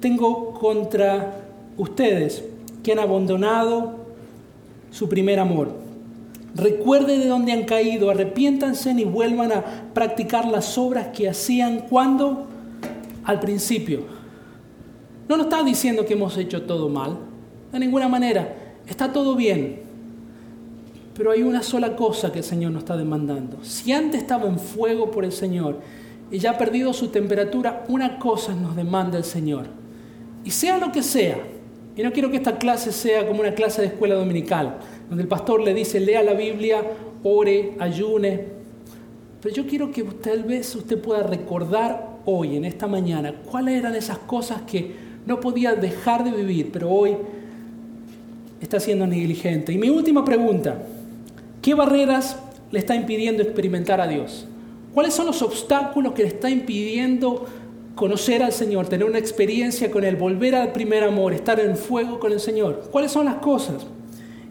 tengo 0.00 0.52
contra 0.52 1.44
ustedes 1.78 2.44
que 2.82 2.92
han 2.92 2.98
abandonado 2.98 3.94
su 4.90 5.08
primer 5.08 5.38
amor. 5.38 5.89
Recuerde 6.54 7.18
de 7.18 7.26
dónde 7.26 7.52
han 7.52 7.64
caído, 7.64 8.10
arrepiéntanse 8.10 8.90
y 8.90 9.04
vuelvan 9.04 9.52
a 9.52 9.64
practicar 9.94 10.46
las 10.46 10.76
obras 10.76 11.08
que 11.08 11.28
hacían 11.28 11.86
cuando 11.88 12.46
al 13.24 13.38
principio. 13.38 14.00
No 15.28 15.36
nos 15.36 15.46
está 15.46 15.62
diciendo 15.62 16.04
que 16.04 16.14
hemos 16.14 16.36
hecho 16.36 16.62
todo 16.62 16.88
mal, 16.88 17.18
de 17.70 17.78
ninguna 17.78 18.08
manera. 18.08 18.56
Está 18.86 19.12
todo 19.12 19.36
bien. 19.36 19.82
Pero 21.14 21.30
hay 21.30 21.42
una 21.42 21.62
sola 21.62 21.94
cosa 21.94 22.32
que 22.32 22.38
el 22.38 22.44
Señor 22.44 22.72
nos 22.72 22.82
está 22.82 22.96
demandando. 22.96 23.62
Si 23.62 23.92
antes 23.92 24.22
estaba 24.22 24.48
en 24.48 24.58
fuego 24.58 25.10
por 25.10 25.24
el 25.24 25.32
Señor 25.32 25.78
y 26.30 26.38
ya 26.38 26.52
ha 26.52 26.58
perdido 26.58 26.92
su 26.92 27.08
temperatura, 27.08 27.84
una 27.88 28.18
cosa 28.18 28.54
nos 28.54 28.74
demanda 28.74 29.18
el 29.18 29.24
Señor. 29.24 29.66
Y 30.44 30.50
sea 30.50 30.78
lo 30.78 30.90
que 30.90 31.02
sea, 31.02 31.38
y 31.94 32.02
no 32.02 32.12
quiero 32.12 32.30
que 32.30 32.38
esta 32.38 32.58
clase 32.58 32.90
sea 32.90 33.26
como 33.26 33.40
una 33.40 33.54
clase 33.54 33.82
de 33.82 33.88
escuela 33.88 34.14
dominical, 34.14 34.78
donde 35.10 35.24
el 35.24 35.28
pastor 35.28 35.60
le 35.60 35.74
dice, 35.74 35.98
lea 35.98 36.22
la 36.22 36.34
Biblia, 36.34 36.82
ore, 37.24 37.74
ayune. 37.80 38.44
Pero 39.42 39.54
yo 39.54 39.66
quiero 39.66 39.90
que 39.90 40.04
tal 40.04 40.44
vez 40.44 40.72
usted 40.76 41.02
pueda 41.02 41.24
recordar 41.24 42.10
hoy, 42.24 42.56
en 42.56 42.64
esta 42.64 42.86
mañana, 42.86 43.34
cuáles 43.50 43.74
eran 43.74 43.96
esas 43.96 44.18
cosas 44.18 44.62
que 44.62 44.94
no 45.26 45.40
podía 45.40 45.74
dejar 45.74 46.22
de 46.22 46.30
vivir, 46.30 46.70
pero 46.72 46.90
hoy 46.90 47.16
está 48.60 48.78
siendo 48.78 49.04
negligente. 49.04 49.72
Y 49.72 49.78
mi 49.78 49.90
última 49.90 50.24
pregunta, 50.24 50.80
¿qué 51.60 51.74
barreras 51.74 52.38
le 52.70 52.78
está 52.78 52.94
impidiendo 52.94 53.42
experimentar 53.42 54.00
a 54.00 54.06
Dios? 54.06 54.46
¿Cuáles 54.94 55.12
son 55.12 55.26
los 55.26 55.42
obstáculos 55.42 56.12
que 56.12 56.22
le 56.22 56.28
está 56.28 56.48
impidiendo 56.48 57.46
conocer 57.96 58.44
al 58.44 58.52
Señor, 58.52 58.86
tener 58.86 59.08
una 59.08 59.18
experiencia 59.18 59.90
con 59.90 60.04
Él, 60.04 60.14
volver 60.14 60.54
al 60.54 60.70
primer 60.70 61.02
amor, 61.02 61.32
estar 61.32 61.58
en 61.58 61.76
fuego 61.76 62.20
con 62.20 62.30
el 62.30 62.38
Señor? 62.38 62.88
¿Cuáles 62.92 63.10
son 63.10 63.24
las 63.24 63.36
cosas? 63.36 63.86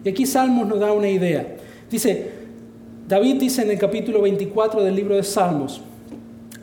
Y 0.04 0.08
aquí 0.08 0.26
Salmos 0.26 0.66
nos 0.66 0.80
da 0.80 0.92
una 0.92 1.08
idea. 1.08 1.56
Dice, 1.90 2.30
David 3.06 3.36
dice 3.36 3.62
en 3.62 3.70
el 3.70 3.78
capítulo 3.78 4.22
24 4.22 4.82
del 4.82 4.94
libro 4.94 5.16
de 5.16 5.22
Salmos, 5.22 5.82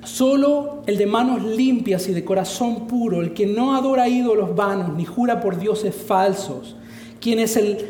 Solo 0.04 0.84
el 0.86 0.98
de 0.98 1.06
manos 1.06 1.44
limpias 1.44 2.08
y 2.08 2.14
de 2.14 2.24
corazón 2.24 2.88
puro, 2.88 3.22
el 3.22 3.34
que 3.34 3.46
no 3.46 3.76
adora 3.76 4.08
ídolos 4.08 4.56
vanos 4.56 4.96
ni 4.96 5.04
jura 5.04 5.42
por 5.42 5.60
dioses 5.60 5.94
falsos, 5.94 6.78
quien 7.20 7.40
es, 7.40 7.58
el, 7.58 7.86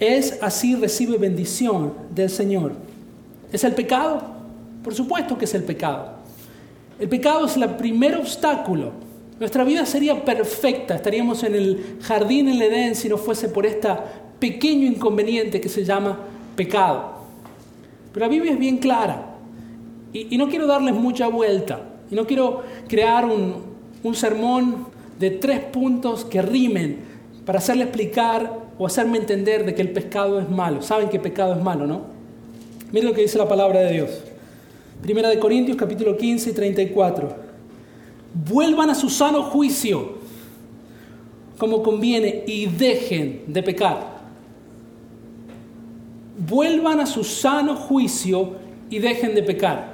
es 0.00 0.40
así 0.42 0.74
recibe 0.74 1.18
bendición 1.18 1.94
del 2.12 2.30
Señor. 2.30 2.72
¿Es 3.52 3.62
el 3.62 3.74
pecado? 3.74 4.22
Por 4.82 4.92
supuesto 4.92 5.38
que 5.38 5.44
es 5.44 5.54
el 5.54 5.62
pecado. 5.62 6.14
El 6.98 7.08
pecado 7.08 7.46
es 7.46 7.56
el 7.56 7.68
primer 7.76 8.16
obstáculo. 8.16 8.90
Nuestra 9.38 9.62
vida 9.62 9.86
sería 9.86 10.24
perfecta, 10.24 10.96
estaríamos 10.96 11.44
en 11.44 11.54
el 11.54 11.96
jardín 12.00 12.48
en 12.48 12.60
Edén 12.60 12.94
si 12.96 13.08
no 13.08 13.18
fuese 13.18 13.48
por 13.48 13.66
este 13.66 13.88
pequeño 14.42 14.88
inconveniente 14.88 15.60
que 15.60 15.68
se 15.68 15.84
llama 15.84 16.18
pecado. 16.56 17.12
Pero 18.12 18.26
la 18.26 18.28
Biblia 18.28 18.50
es 18.50 18.58
bien 18.58 18.78
clara 18.78 19.36
y, 20.12 20.36
no 20.36 20.48
quiero 20.48 20.66
darles 20.66 20.96
mucha 20.96 21.28
vuelta 21.28 21.80
y 22.10 22.16
no 22.16 22.26
quiero 22.26 22.64
crear 22.88 23.24
un, 23.24 23.54
un 24.02 24.14
sermón 24.16 24.88
de 25.20 25.30
tres 25.30 25.60
puntos 25.60 26.24
que 26.24 26.42
rimen 26.42 26.98
para 27.46 27.60
hacerle 27.60 27.84
explicar 27.84 28.52
o 28.80 28.84
hacerme 28.84 29.18
entender 29.18 29.64
de 29.64 29.76
que 29.76 29.82
el 29.82 29.92
pecado 29.92 30.40
es 30.40 30.50
malo. 30.50 30.82
Saben 30.82 31.08
que 31.08 31.20
pecado 31.20 31.54
es 31.54 31.62
malo, 31.62 31.86
¿no? 31.86 32.00
Miren 32.90 33.10
lo 33.10 33.14
que 33.14 33.22
dice 33.22 33.38
la 33.38 33.46
palabra 33.46 33.78
de 33.78 33.92
Dios. 33.92 34.10
Primera 35.02 35.28
de 35.28 35.38
Corintios 35.38 35.76
capítulo 35.76 36.16
15 36.16 36.50
y 36.50 36.52
34. 36.52 37.36
Vuelvan 38.48 38.90
a 38.90 38.96
su 38.96 39.08
sano 39.08 39.44
juicio 39.44 40.18
como 41.58 41.80
conviene 41.80 42.42
y 42.44 42.66
dejen 42.66 43.44
de 43.46 43.62
pecar. 43.62 44.11
Vuelvan 46.38 47.00
a 47.00 47.06
su 47.06 47.24
sano 47.24 47.76
juicio 47.76 48.56
y 48.90 48.98
dejen 48.98 49.34
de 49.34 49.42
pecar. 49.42 49.92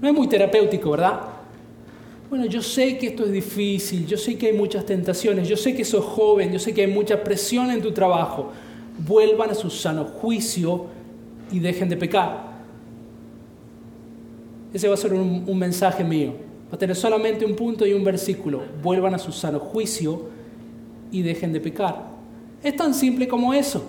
No 0.00 0.08
es 0.08 0.14
muy 0.14 0.26
terapéutico, 0.26 0.90
¿verdad? 0.90 1.20
Bueno, 2.28 2.46
yo 2.46 2.62
sé 2.62 2.96
que 2.98 3.08
esto 3.08 3.24
es 3.24 3.32
difícil, 3.32 4.06
yo 4.06 4.16
sé 4.16 4.38
que 4.38 4.46
hay 4.48 4.56
muchas 4.56 4.86
tentaciones, 4.86 5.46
yo 5.46 5.56
sé 5.56 5.74
que 5.74 5.84
sos 5.84 6.04
joven, 6.04 6.50
yo 6.50 6.58
sé 6.58 6.72
que 6.72 6.80
hay 6.80 6.86
mucha 6.86 7.22
presión 7.22 7.70
en 7.70 7.82
tu 7.82 7.92
trabajo. 7.92 8.50
Vuelvan 9.06 9.50
a 9.50 9.54
su 9.54 9.70
sano 9.70 10.04
juicio 10.04 10.86
y 11.52 11.58
dejen 11.58 11.88
de 11.88 11.96
pecar. 11.96 12.52
Ese 14.72 14.88
va 14.88 14.94
a 14.94 14.96
ser 14.96 15.12
un, 15.12 15.58
mensaje 15.58 16.02
mío. 16.02 16.32
Va 16.70 16.76
a 16.76 16.78
tener 16.78 16.96
solamente 16.96 17.44
un 17.44 17.54
punto 17.54 17.86
y 17.86 17.92
un 17.92 18.02
versículo. 18.02 18.62
Vuelvan 18.82 19.14
a 19.14 19.18
su 19.18 19.30
sano 19.30 19.58
juicio 19.58 20.30
y 21.10 21.20
dejen 21.22 21.52
de 21.52 21.60
pecar. 21.60 22.06
Es 22.62 22.74
tan 22.74 22.94
simple 22.94 23.28
como 23.28 23.52
eso. 23.52 23.84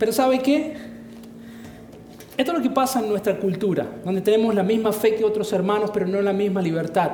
Pero 0.00 0.12
¿sabe 0.12 0.38
qué? 0.40 0.74
Esto 2.38 2.52
es 2.52 2.58
lo 2.58 2.62
que 2.64 2.70
pasa 2.70 3.00
en 3.00 3.10
nuestra 3.10 3.38
cultura, 3.38 3.86
donde 4.02 4.22
tenemos 4.22 4.54
la 4.54 4.62
misma 4.62 4.94
fe 4.94 5.14
que 5.14 5.22
otros 5.22 5.52
hermanos, 5.52 5.90
pero 5.92 6.06
no 6.06 6.22
la 6.22 6.32
misma 6.32 6.62
libertad. 6.62 7.10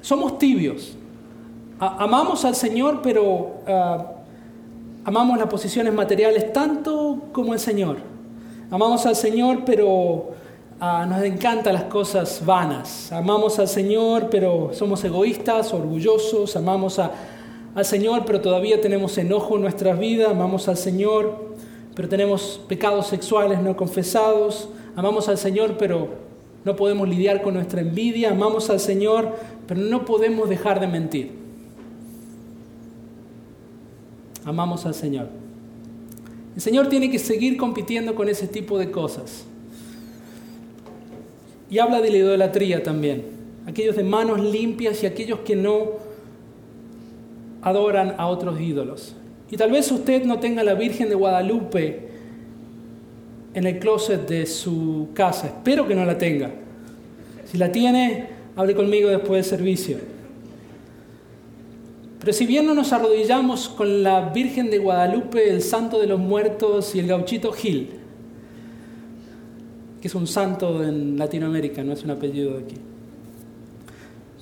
Somos 0.00 0.38
tibios. 0.38 0.96
amamos 1.78 2.46
al 2.46 2.54
Señor, 2.54 3.00
pero 3.02 3.58
ah, 3.66 4.12
amamos 5.04 5.36
las 5.36 5.48
posiciones 5.48 5.92
materiales 5.92 6.54
tanto 6.54 7.24
como 7.32 7.52
el 7.52 7.60
Señor. 7.60 7.98
Amamos 8.70 9.04
al 9.04 9.14
Señor, 9.14 9.64
pero 9.66 10.30
ah, 10.80 11.04
nos 11.06 11.22
encantan 11.22 11.74
las 11.74 11.84
cosas 11.84 12.42
vanas. 12.46 13.12
Amamos 13.12 13.58
al 13.58 13.68
Señor, 13.68 14.28
pero 14.30 14.70
somos 14.72 15.04
egoístas, 15.04 15.74
orgullosos. 15.74 16.56
Amamos 16.56 16.98
al 16.98 17.84
Señor, 17.84 18.22
pero 18.24 18.40
todavía 18.40 18.80
tenemos 18.80 19.18
enojo 19.18 19.56
en 19.56 19.62
nuestras 19.62 19.98
vidas. 19.98 20.30
Amamos 20.30 20.66
al 20.68 20.78
Señor, 20.78 21.57
pero 21.98 22.08
tenemos 22.08 22.60
pecados 22.68 23.08
sexuales 23.08 23.60
no 23.60 23.76
confesados. 23.76 24.68
Amamos 24.94 25.28
al 25.28 25.36
Señor, 25.36 25.74
pero 25.80 26.10
no 26.64 26.76
podemos 26.76 27.08
lidiar 27.08 27.42
con 27.42 27.54
nuestra 27.54 27.80
envidia. 27.80 28.30
Amamos 28.30 28.70
al 28.70 28.78
Señor, 28.78 29.34
pero 29.66 29.80
no 29.80 30.04
podemos 30.04 30.48
dejar 30.48 30.78
de 30.78 30.86
mentir. 30.86 31.32
Amamos 34.44 34.86
al 34.86 34.94
Señor. 34.94 35.26
El 36.54 36.62
Señor 36.62 36.88
tiene 36.88 37.10
que 37.10 37.18
seguir 37.18 37.56
compitiendo 37.56 38.14
con 38.14 38.28
ese 38.28 38.46
tipo 38.46 38.78
de 38.78 38.92
cosas. 38.92 39.44
Y 41.68 41.80
habla 41.80 42.00
de 42.00 42.12
la 42.12 42.16
idolatría 42.18 42.84
también. 42.84 43.24
Aquellos 43.66 43.96
de 43.96 44.04
manos 44.04 44.38
limpias 44.38 45.02
y 45.02 45.06
aquellos 45.06 45.40
que 45.40 45.56
no 45.56 45.94
adoran 47.60 48.14
a 48.18 48.28
otros 48.28 48.60
ídolos. 48.60 49.16
Y 49.50 49.56
tal 49.56 49.70
vez 49.70 49.90
usted 49.90 50.24
no 50.24 50.38
tenga 50.38 50.62
la 50.62 50.74
Virgen 50.74 51.08
de 51.08 51.14
Guadalupe 51.14 52.08
en 53.54 53.66
el 53.66 53.78
closet 53.78 54.28
de 54.28 54.46
su 54.46 55.08
casa. 55.14 55.46
Espero 55.46 55.86
que 55.86 55.94
no 55.94 56.04
la 56.04 56.18
tenga. 56.18 56.50
Si 57.50 57.56
la 57.56 57.72
tiene, 57.72 58.26
hable 58.56 58.74
conmigo 58.74 59.08
después 59.08 59.48
del 59.48 59.58
servicio. 59.58 59.98
Pero 62.20 62.32
si 62.32 62.46
bien 62.46 62.66
no 62.66 62.74
nos 62.74 62.92
arrodillamos 62.92 63.68
con 63.68 64.02
la 64.02 64.30
Virgen 64.30 64.70
de 64.70 64.78
Guadalupe, 64.78 65.48
el 65.48 65.62
Santo 65.62 66.00
de 66.00 66.06
los 66.06 66.18
Muertos 66.18 66.94
y 66.94 66.98
el 66.98 67.06
Gauchito 67.06 67.52
Gil, 67.52 67.90
que 70.00 70.08
es 70.08 70.14
un 70.14 70.26
santo 70.26 70.84
en 70.84 71.16
Latinoamérica, 71.16 71.82
no 71.82 71.92
es 71.92 72.04
un 72.04 72.10
apellido 72.10 72.54
de 72.54 72.64
aquí. 72.64 72.76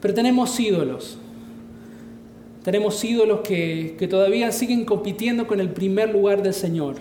Pero 0.01 0.15
tenemos 0.15 0.59
ídolos, 0.59 1.19
tenemos 2.67 3.05
ídolos 3.05 3.43
que, 3.43 4.09
todavía 4.11 4.51
siguen 4.51 4.85
compitiendo 4.85 5.47
con 5.47 5.61
el 5.61 5.69
primer 5.69 6.13
lugar 6.13 6.43
del 6.43 6.53
Señor. 6.53 6.97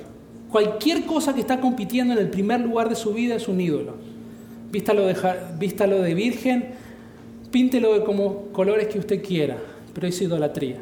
Cualquier 0.52 1.08
cosa 1.08 1.34
que 1.34 1.40
está 1.40 1.60
compitiendo 1.60 2.14
en 2.14 2.20
el 2.20 2.30
primer 2.30 2.62
lugar 2.62 2.88
de 2.88 2.94
su 2.94 3.16
vida 3.16 3.34
es 3.34 3.48
un 3.48 3.60
ídolo. 3.60 3.96
Vístalo 4.72 5.08
de, 5.08 5.16
vístalo 5.58 6.04
de 6.04 6.14
virgen, 6.14 6.66
píntelo 7.50 7.96
de 7.96 8.04
como 8.04 8.52
colores 8.52 8.90
que 8.90 9.00
usted 9.00 9.24
quiera, 9.24 9.58
pero 9.92 10.06
es 10.06 10.22
idolatría. 10.22 10.78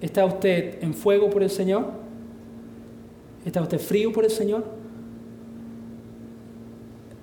¿Está 0.00 0.24
usted 0.24 0.82
en 0.82 0.94
fuego 0.94 1.28
por 1.28 1.42
el 1.42 1.50
Señor? 1.50 1.92
¿Está 3.44 3.60
usted 3.60 3.78
frío 3.78 4.10
por 4.10 4.24
el 4.24 4.30
Señor? 4.30 4.64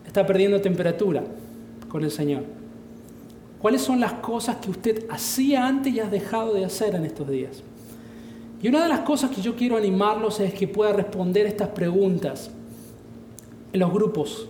¿Está 0.06 0.24
perdiendo 0.24 0.62
temperatura 0.62 1.24
con 1.89 2.04
el 2.04 2.12
Señor? 2.12 2.61
¿Cuáles 3.62 3.82
son 3.82 4.00
las 4.00 4.13
cosas 4.13 4.56
que 4.58 4.71
usted 4.71 5.06
hacía 5.10 5.67
antes 5.67 5.93
y 5.93 6.00
ha 6.00 6.06
dejado 6.06 6.54
de 6.54 6.65
hacer 6.65 6.95
en 6.95 7.06
estos 7.06 7.30
días? 7.30 7.62
Y 8.62 8.67
una 8.67 8.84
de 8.84 8.89
las 8.89 9.02
cosas 9.02 9.30
que 9.30 9.41
yo 9.41 9.56
quiero 9.56 9.78
animarlos 9.78 10.39
es 10.39 10.54
que 10.54 10.67
pueda 10.67 10.93
responder 10.93 11.45
estas 11.45 11.69
preguntas 11.69 12.50
en 13.71 13.80
los 13.80 13.93
grupos 13.93 14.47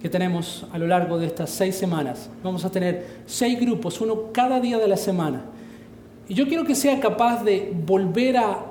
que 0.00 0.08
tenemos 0.08 0.66
a 0.72 0.78
lo 0.78 0.86
largo 0.86 1.18
de 1.18 1.26
estas 1.26 1.50
seis 1.50 1.76
semanas. 1.76 2.30
Vamos 2.42 2.64
a 2.64 2.70
tener 2.70 3.22
seis 3.26 3.60
grupos, 3.60 4.00
uno 4.00 4.32
cada 4.32 4.60
día 4.60 4.78
de 4.78 4.88
la 4.88 4.96
semana. 4.96 5.42
Y 6.26 6.34
yo 6.34 6.48
quiero 6.48 6.64
que 6.64 6.74
sea 6.74 6.98
capaz 7.00 7.44
de 7.44 7.72
volver 7.86 8.38
a 8.38 8.64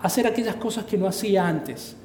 hacer 0.00 0.26
aquellas 0.26 0.56
cosas 0.56 0.84
que 0.84 0.98
no 0.98 1.06
hacía 1.06 1.46
antes 1.46 1.96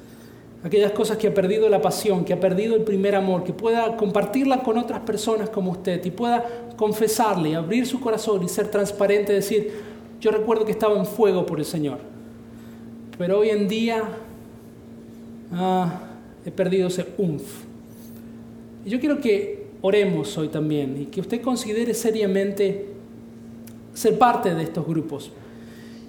aquellas 0.62 0.92
cosas 0.92 1.16
que 1.16 1.28
ha 1.28 1.34
perdido 1.34 1.68
la 1.68 1.80
pasión, 1.80 2.24
que 2.24 2.32
ha 2.32 2.40
perdido 2.40 2.76
el 2.76 2.82
primer 2.82 3.14
amor, 3.14 3.44
que 3.44 3.52
pueda 3.52 3.96
compartirla 3.96 4.62
con 4.62 4.76
otras 4.76 5.00
personas 5.00 5.48
como 5.48 5.70
usted 5.72 6.04
y 6.04 6.10
pueda 6.10 6.44
confesarle, 6.76 7.54
abrir 7.54 7.86
su 7.86 8.00
corazón 8.00 8.42
y 8.42 8.48
ser 8.48 8.68
transparente, 8.68 9.32
decir, 9.32 9.72
yo 10.20 10.30
recuerdo 10.30 10.64
que 10.64 10.72
estaba 10.72 10.98
en 10.98 11.06
fuego 11.06 11.46
por 11.46 11.58
el 11.58 11.64
Señor, 11.64 11.98
pero 13.16 13.38
hoy 13.38 13.50
en 13.50 13.68
día 13.68 14.02
ah, 15.52 16.00
he 16.44 16.50
perdido 16.50 16.88
ese 16.88 17.06
umf. 17.16 17.64
Y 18.84 18.90
yo 18.90 19.00
quiero 19.00 19.20
que 19.20 19.66
oremos 19.82 20.36
hoy 20.36 20.48
también 20.48 21.00
y 21.00 21.06
que 21.06 21.20
usted 21.20 21.40
considere 21.40 21.94
seriamente 21.94 22.86
ser 23.94 24.18
parte 24.18 24.54
de 24.54 24.62
estos 24.62 24.86
grupos 24.86 25.30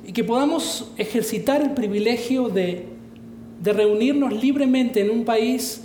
y 0.05 0.13
que 0.13 0.23
podamos 0.23 0.91
ejercitar 0.97 1.61
el 1.61 1.71
privilegio 1.71 2.49
de 2.49 2.90
de 3.61 3.73
reunirnos 3.73 4.33
libremente 4.33 5.01
en 5.01 5.09
un 5.11 5.23
país 5.23 5.83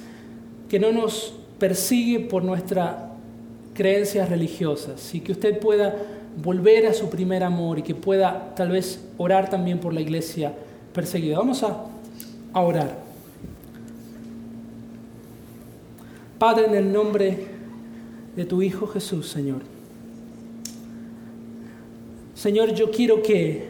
que 0.69 0.79
no 0.79 0.93
nos 0.93 1.35
persigue 1.59 2.21
por 2.21 2.43
nuestras 2.43 2.97
creencias 3.75 4.29
religiosas 4.29 5.15
y 5.15 5.21
que 5.21 5.33
usted 5.33 5.59
pueda 5.59 5.95
volver 6.43 6.87
a 6.87 6.95
su 6.95 7.09
primer 7.11 7.43
amor 7.43 7.79
y 7.79 7.83
que 7.83 7.95
pueda 7.95 8.55
tal 8.55 8.71
vez 8.71 9.01
orar 9.19 9.51
también 9.51 9.79
por 9.79 9.93
la 9.93 10.01
iglesia 10.01 10.55
perseguida. 10.93 11.39
Vamos 11.39 11.63
a, 11.63 11.85
a 12.53 12.61
orar. 12.61 12.99
Padre, 16.39 16.67
en 16.67 16.75
el 16.75 16.93
nombre 16.93 17.47
de 18.35 18.45
tu 18.45 18.63
Hijo 18.63 18.87
Jesús, 18.87 19.29
Señor. 19.29 19.61
Señor, 22.35 22.75
yo 22.75 22.91
quiero 22.91 23.23
que 23.23 23.69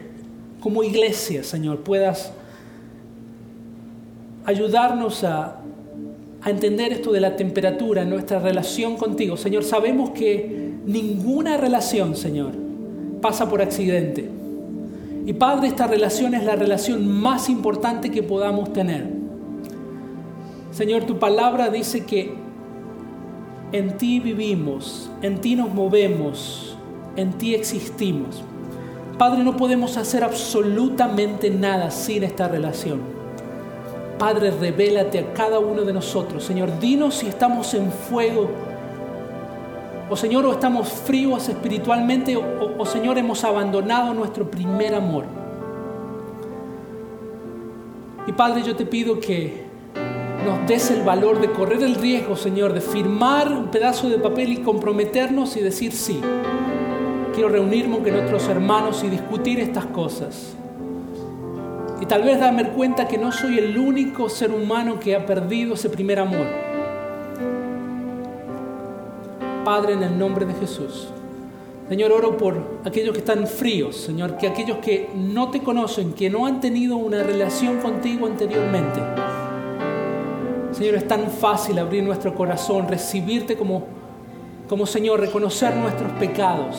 como 0.59 0.83
iglesia, 0.83 1.43
Señor, 1.43 1.79
puedas 1.79 2.33
ayudarnos 4.47 5.23
a, 5.25 5.61
entender 6.45 6.93
esto 6.93 7.11
de 7.11 7.19
la 7.19 7.35
temperatura 7.35 8.03
en 8.03 8.09
nuestra 8.09 8.39
relación 8.39 8.95
contigo. 8.95 9.35
Señor, 9.35 9.65
sabemos 9.65 10.11
que 10.11 10.75
ninguna 10.85 11.57
relación, 11.57 12.15
Señor, 12.15 12.53
pasa 13.21 13.49
por 13.49 13.61
accidente. 13.61 14.29
Y 15.25 15.33
Padre, 15.33 15.67
esta 15.67 15.87
relación 15.87 16.33
es 16.35 16.45
la 16.45 16.55
relación 16.55 17.05
más 17.05 17.49
importante 17.49 18.09
que 18.11 18.23
podamos 18.23 18.71
tener. 18.71 19.07
Señor, 20.71 21.03
tu 21.03 21.19
palabra 21.19 21.69
dice 21.69 22.05
que 22.05 22.33
en 23.73 23.97
ti 23.97 24.21
vivimos, 24.21 25.09
en 25.21 25.41
ti 25.41 25.57
nos 25.57 25.73
movemos, 25.73 26.77
en 27.17 27.33
ti 27.33 27.55
existimos. 27.55 28.41
Padre, 29.17 29.43
no 29.43 29.57
podemos 29.57 29.97
hacer 29.97 30.23
absolutamente 30.23 31.49
nada 31.49 31.91
sin 31.91 32.23
esta 32.23 32.47
relación. 32.47 33.16
Padre, 34.17 34.49
revélate 34.49 35.19
a 35.19 35.33
cada 35.33 35.59
uno 35.59 35.83
de 35.83 35.93
nosotros. 35.93 36.43
Señor, 36.43 36.79
dinos 36.79 37.15
si 37.15 37.27
estamos 37.27 37.73
en 37.75 37.91
fuego. 37.91 38.49
O 40.09 40.15
Señor, 40.15 40.45
o 40.45 40.53
estamos 40.53 40.89
fríos 40.89 41.47
espiritualmente, 41.49 42.35
o, 42.37 42.85
Señor, 42.85 43.17
hemos 43.17 43.43
abandonado 43.43 44.13
nuestro 44.13 44.49
primer 44.49 44.95
amor. 44.95 45.25
Y 48.25 48.31
Padre, 48.31 48.63
yo 48.63 48.75
te 48.75 48.85
pido 48.85 49.19
que 49.19 49.65
nos 50.45 50.67
des 50.67 50.91
el 50.91 51.03
valor 51.03 51.39
de 51.39 51.51
correr 51.51 51.83
el 51.83 51.95
riesgo, 51.95 52.35
Señor, 52.35 52.73
de 52.73 52.81
firmar 52.81 53.51
un 53.51 53.67
pedazo 53.67 54.09
de 54.09 54.17
papel 54.17 54.53
y 54.53 54.57
comprometernos 54.57 55.55
y 55.57 55.61
decir 55.61 55.91
sí. 55.91 56.21
Quiero 57.33 57.49
reunirme 57.49 57.99
con 57.99 58.11
nuestros 58.11 58.47
hermanos 58.47 59.03
y 59.03 59.09
discutir 59.09 59.59
estas 59.59 59.85
cosas. 59.85 60.55
Y 61.99 62.05
tal 62.05 62.23
vez 62.23 62.39
darme 62.39 62.69
cuenta 62.69 63.07
que 63.07 63.17
no 63.17 63.31
soy 63.31 63.57
el 63.57 63.77
único 63.77 64.29
ser 64.29 64.51
humano 64.51 64.99
que 64.99 65.15
ha 65.15 65.25
perdido 65.25 65.73
ese 65.73 65.89
primer 65.89 66.19
amor. 66.19 66.47
Padre, 69.65 69.93
en 69.93 70.03
el 70.03 70.17
nombre 70.17 70.45
de 70.45 70.53
Jesús. 70.53 71.09
Señor, 71.89 72.11
oro 72.11 72.37
por 72.37 72.81
aquellos 72.83 73.13
que 73.13 73.19
están 73.19 73.47
fríos, 73.47 73.95
Señor, 73.95 74.37
que 74.37 74.47
aquellos 74.47 74.77
que 74.79 75.09
no 75.15 75.49
te 75.51 75.61
conocen, 75.61 76.11
que 76.13 76.29
no 76.29 76.45
han 76.45 76.59
tenido 76.59 76.97
una 76.97 77.23
relación 77.23 77.77
contigo 77.79 78.27
anteriormente. 78.27 78.99
Señor, 80.73 80.95
es 80.95 81.07
tan 81.07 81.31
fácil 81.31 81.79
abrir 81.79 82.03
nuestro 82.03 82.35
corazón, 82.35 82.89
recibirte 82.89 83.55
como, 83.55 83.85
como 84.67 84.85
Señor, 84.85 85.21
reconocer 85.21 85.75
nuestros 85.77 86.11
pecados, 86.13 86.75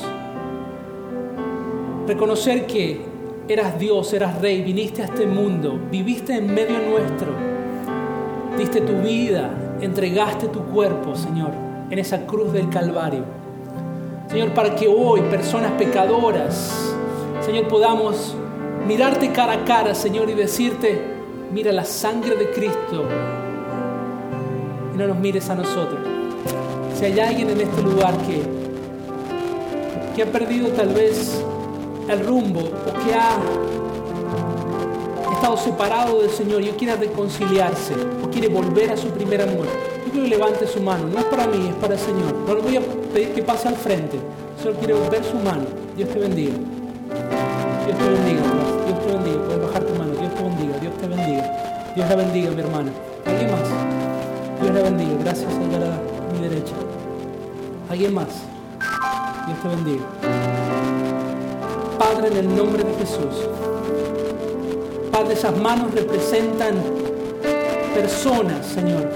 reconocer 2.07 2.67
que 2.67 3.08
eras 3.49 3.79
Dios, 3.79 4.13
eras 4.13 4.41
rey, 4.41 4.63
viniste 4.63 5.03
a 5.03 5.07
este 5.07 5.27
mundo, 5.27 5.81
viviste 5.91 6.37
en 6.37 6.53
medio 6.55 6.79
nuestro, 6.81 7.33
diste 8.59 8.83
tu 8.83 8.93
vida, 9.01 9.51
entregaste 9.81 10.49
tu 10.49 10.65
cuerpo, 10.65 11.17
Señor, 11.17 11.53
en 11.91 11.99
esa 11.99 12.27
cruz 12.27 12.53
del 12.53 12.69
Calvario. 12.69 13.25
Señor, 14.29 14.51
para 14.51 14.77
que 14.77 14.87
hoy 14.87 15.23
personas 15.23 15.73
pecadoras, 15.73 16.95
Señor, 17.41 17.67
podamos 17.69 18.37
mirarte 18.87 19.33
cara 19.33 19.55
a 19.55 19.65
cara, 19.65 19.95
Señor, 19.95 20.29
y 20.29 20.35
decirte, 20.35 21.01
mira 21.51 21.73
la 21.73 21.87
sangre 21.87 22.37
de 22.37 22.51
Cristo 22.51 23.07
y 24.95 24.99
no 24.99 25.07
nos 25.07 25.19
mires 25.19 25.49
a 25.49 25.55
nosotros. 25.55 26.01
Si 26.95 27.07
hay 27.07 27.19
alguien 27.19 27.49
en 27.49 27.63
este 27.63 27.81
lugar 27.81 28.13
que, 28.27 28.43
que 30.15 30.23
ha 30.23 30.27
perdido 30.27 30.69
tal 30.69 30.89
vez 30.89 31.43
el 32.09 32.27
rumbo 32.27 32.61
o 32.61 33.05
que 33.05 33.15
ha 33.15 33.39
estado 35.35 35.57
separado 35.57 36.21
del 36.21 36.31
Señor 36.31 36.63
y 36.63 36.69
quiere 36.71 36.97
reconciliarse 36.97 37.95
o 38.25 38.31
quiere 38.31 38.49
volver 38.49 38.91
a 38.91 38.97
su 38.97 39.09
primer 39.09 39.43
amor, 39.43 39.67
yo 40.07 40.13
quiero 40.13 40.25
que 40.25 40.31
levante 40.31 40.67
su 40.67 40.81
mano. 40.81 41.07
No 41.07 41.19
es 41.19 41.25
para 41.27 41.47
mí, 41.47 41.69
es 41.69 41.75
para 41.75 41.95
el 41.95 42.01
Señor. 42.01 42.35
No 42.47 42.55
le 42.55 42.61
voy 42.63 42.77
a 42.77 42.81
pedir 43.13 43.35
que 43.35 43.43
pase 43.43 43.69
al 43.69 43.77
frente. 43.77 44.19
Solo 44.63 44.77
quiero 44.79 45.09
ver 45.11 45.23
su 45.25 45.37
mano. 45.37 45.65
Dios 45.97 46.09
te 46.09 46.19
bendiga. 46.19 46.55
Dios 47.87 47.99
te 47.99 48.05
bendiga. 48.05 48.43
Dios 48.87 49.07
te 49.07 49.13
bendiga. 49.13 49.45
Puedes 49.45 49.63
bajar 49.63 49.85
tu 49.85 49.95
mano. 49.95 50.13
Dios 50.13 50.35
te 50.35 50.43
bendiga. 50.43 50.79
Dios 50.79 50.95
te 50.99 51.07
bendiga. 51.07 51.93
Dios 51.95 52.09
la 52.09 52.17
bendiga, 52.17 52.51
mi 52.51 52.61
hermana. 52.61 52.91
¿Alguien 53.27 53.51
más? 53.51 54.63
Dios 54.63 54.75
la 54.75 54.83
bendiga. 54.83 55.13
Gracias, 55.21 55.53
a 55.53 56.33
mi 56.33 56.49
derecha. 56.49 56.75
¿Alguien 57.89 58.15
más? 58.15 58.29
Dios 59.47 59.59
te 59.63 59.69
bendiga. 59.69 60.68
Padre, 61.99 62.29
en 62.29 62.37
el 62.37 62.57
nombre 62.57 62.85
de 62.85 62.95
Jesús. 62.95 63.49
Padre, 65.11 65.35
esas 65.35 65.57
manos 65.59 65.93
representan 65.93 66.77
personas, 67.93 68.65
Señor. 68.65 69.11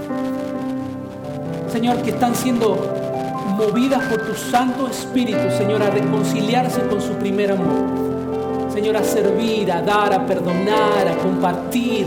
Señor, 1.70 1.98
que 1.98 2.10
están 2.10 2.34
siendo 2.34 2.76
movidas 3.56 4.02
por 4.06 4.26
tu 4.26 4.34
Santo 4.34 4.88
Espíritu, 4.88 5.38
Señor, 5.56 5.80
a 5.80 5.90
reconciliarse 5.90 6.80
con 6.88 7.00
su 7.00 7.12
primer 7.12 7.52
amor. 7.52 8.72
Señor, 8.74 8.96
a 8.96 9.04
servir, 9.04 9.70
a 9.70 9.80
dar, 9.80 10.12
a 10.12 10.26
perdonar, 10.26 11.06
a 11.06 11.16
compartir, 11.18 12.06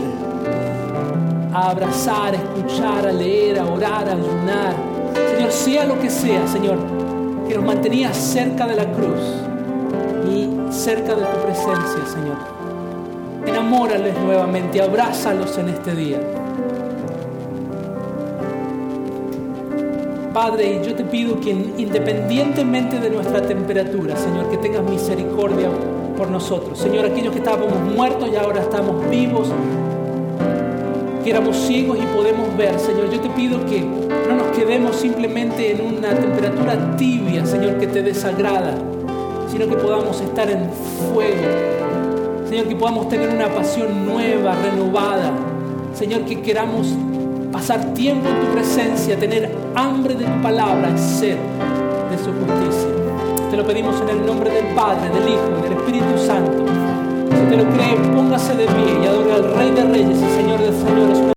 a 1.54 1.70
abrazar, 1.70 2.34
a 2.34 2.36
escuchar, 2.36 3.06
a 3.06 3.12
leer, 3.12 3.58
a 3.58 3.64
orar, 3.64 4.08
a 4.10 4.12
ayunar. 4.12 4.74
Señor, 5.34 5.52
sea 5.52 5.86
lo 5.86 5.98
que 5.98 6.10
sea, 6.10 6.46
Señor, 6.46 6.76
que 7.48 7.54
nos 7.54 7.64
mantenías 7.64 8.14
cerca 8.14 8.66
de 8.66 8.76
la 8.76 8.84
cruz 8.92 9.45
cerca 10.76 11.14
de 11.14 11.24
tu 11.24 11.42
presencia, 11.42 12.06
Señor 12.06 12.56
enamórales 13.46 14.18
nuevamente, 14.18 14.82
abrázalos 14.82 15.56
en 15.58 15.68
este 15.68 15.94
día. 15.94 16.20
Padre, 20.32 20.82
yo 20.84 20.94
te 20.94 21.04
pido 21.04 21.40
que 21.40 21.50
independientemente 21.50 23.00
de 23.00 23.08
nuestra 23.08 23.40
temperatura, 23.40 24.16
Señor, 24.16 24.50
que 24.50 24.58
tengas 24.58 24.82
misericordia 24.82 25.70
por 26.16 26.28
nosotros. 26.30 26.78
Señor, 26.78 27.06
aquellos 27.06 27.32
que 27.32 27.38
estábamos 27.38 27.72
muertos 27.80 28.28
y 28.30 28.36
ahora 28.36 28.60
estamos 28.60 29.08
vivos, 29.08 29.48
que 31.24 31.30
éramos 31.30 31.56
ciegos 31.56 31.98
y 31.98 32.14
podemos 32.14 32.54
ver, 32.56 32.78
Señor, 32.78 33.10
yo 33.10 33.20
te 33.20 33.30
pido 33.30 33.64
que 33.64 33.80
no 33.80 34.36
nos 34.36 34.56
quedemos 34.56 34.96
simplemente 34.96 35.72
en 35.72 35.80
una 35.80 36.10
temperatura 36.10 36.96
tibia, 36.96 37.46
Señor, 37.46 37.78
que 37.78 37.86
te 37.86 38.02
desagrada, 38.02 38.74
sino 39.56 39.70
que 39.70 39.76
podamos 39.76 40.20
estar 40.20 40.50
en 40.50 40.68
fuego. 41.14 42.46
Señor, 42.46 42.68
que 42.68 42.76
podamos 42.76 43.08
tener 43.08 43.30
una 43.30 43.48
pasión 43.48 44.04
nueva, 44.04 44.54
renovada. 44.54 45.32
Señor, 45.94 46.26
que 46.26 46.42
queramos 46.42 46.88
pasar 47.50 47.94
tiempo 47.94 48.28
en 48.28 48.38
tu 48.38 48.52
presencia, 48.52 49.18
tener 49.18 49.50
hambre 49.74 50.14
de 50.14 50.26
tu 50.26 50.42
palabra 50.42 50.90
y 50.94 50.98
sed 50.98 51.38
de 52.10 52.18
su 52.18 52.32
justicia. 52.32 52.90
Te 53.50 53.56
lo 53.56 53.66
pedimos 53.66 53.98
en 54.02 54.10
el 54.10 54.26
nombre 54.26 54.50
del 54.50 54.66
Padre, 54.74 55.08
del 55.08 55.26
Hijo 55.26 55.48
y 55.58 55.62
del 55.62 55.72
Espíritu 55.72 56.18
Santo. 56.18 56.66
Si 57.30 57.48
te 57.48 57.56
lo 57.56 57.64
crees, 57.70 58.08
póngase 58.14 58.56
de 58.56 58.66
pie 58.66 58.98
y 59.02 59.06
adore 59.06 59.32
al 59.32 59.54
Rey 59.54 59.70
de 59.70 59.84
Reyes 59.84 60.18
y 60.18 60.36
Señor 60.36 60.60
de 60.60 60.72
Señores. 60.72 61.26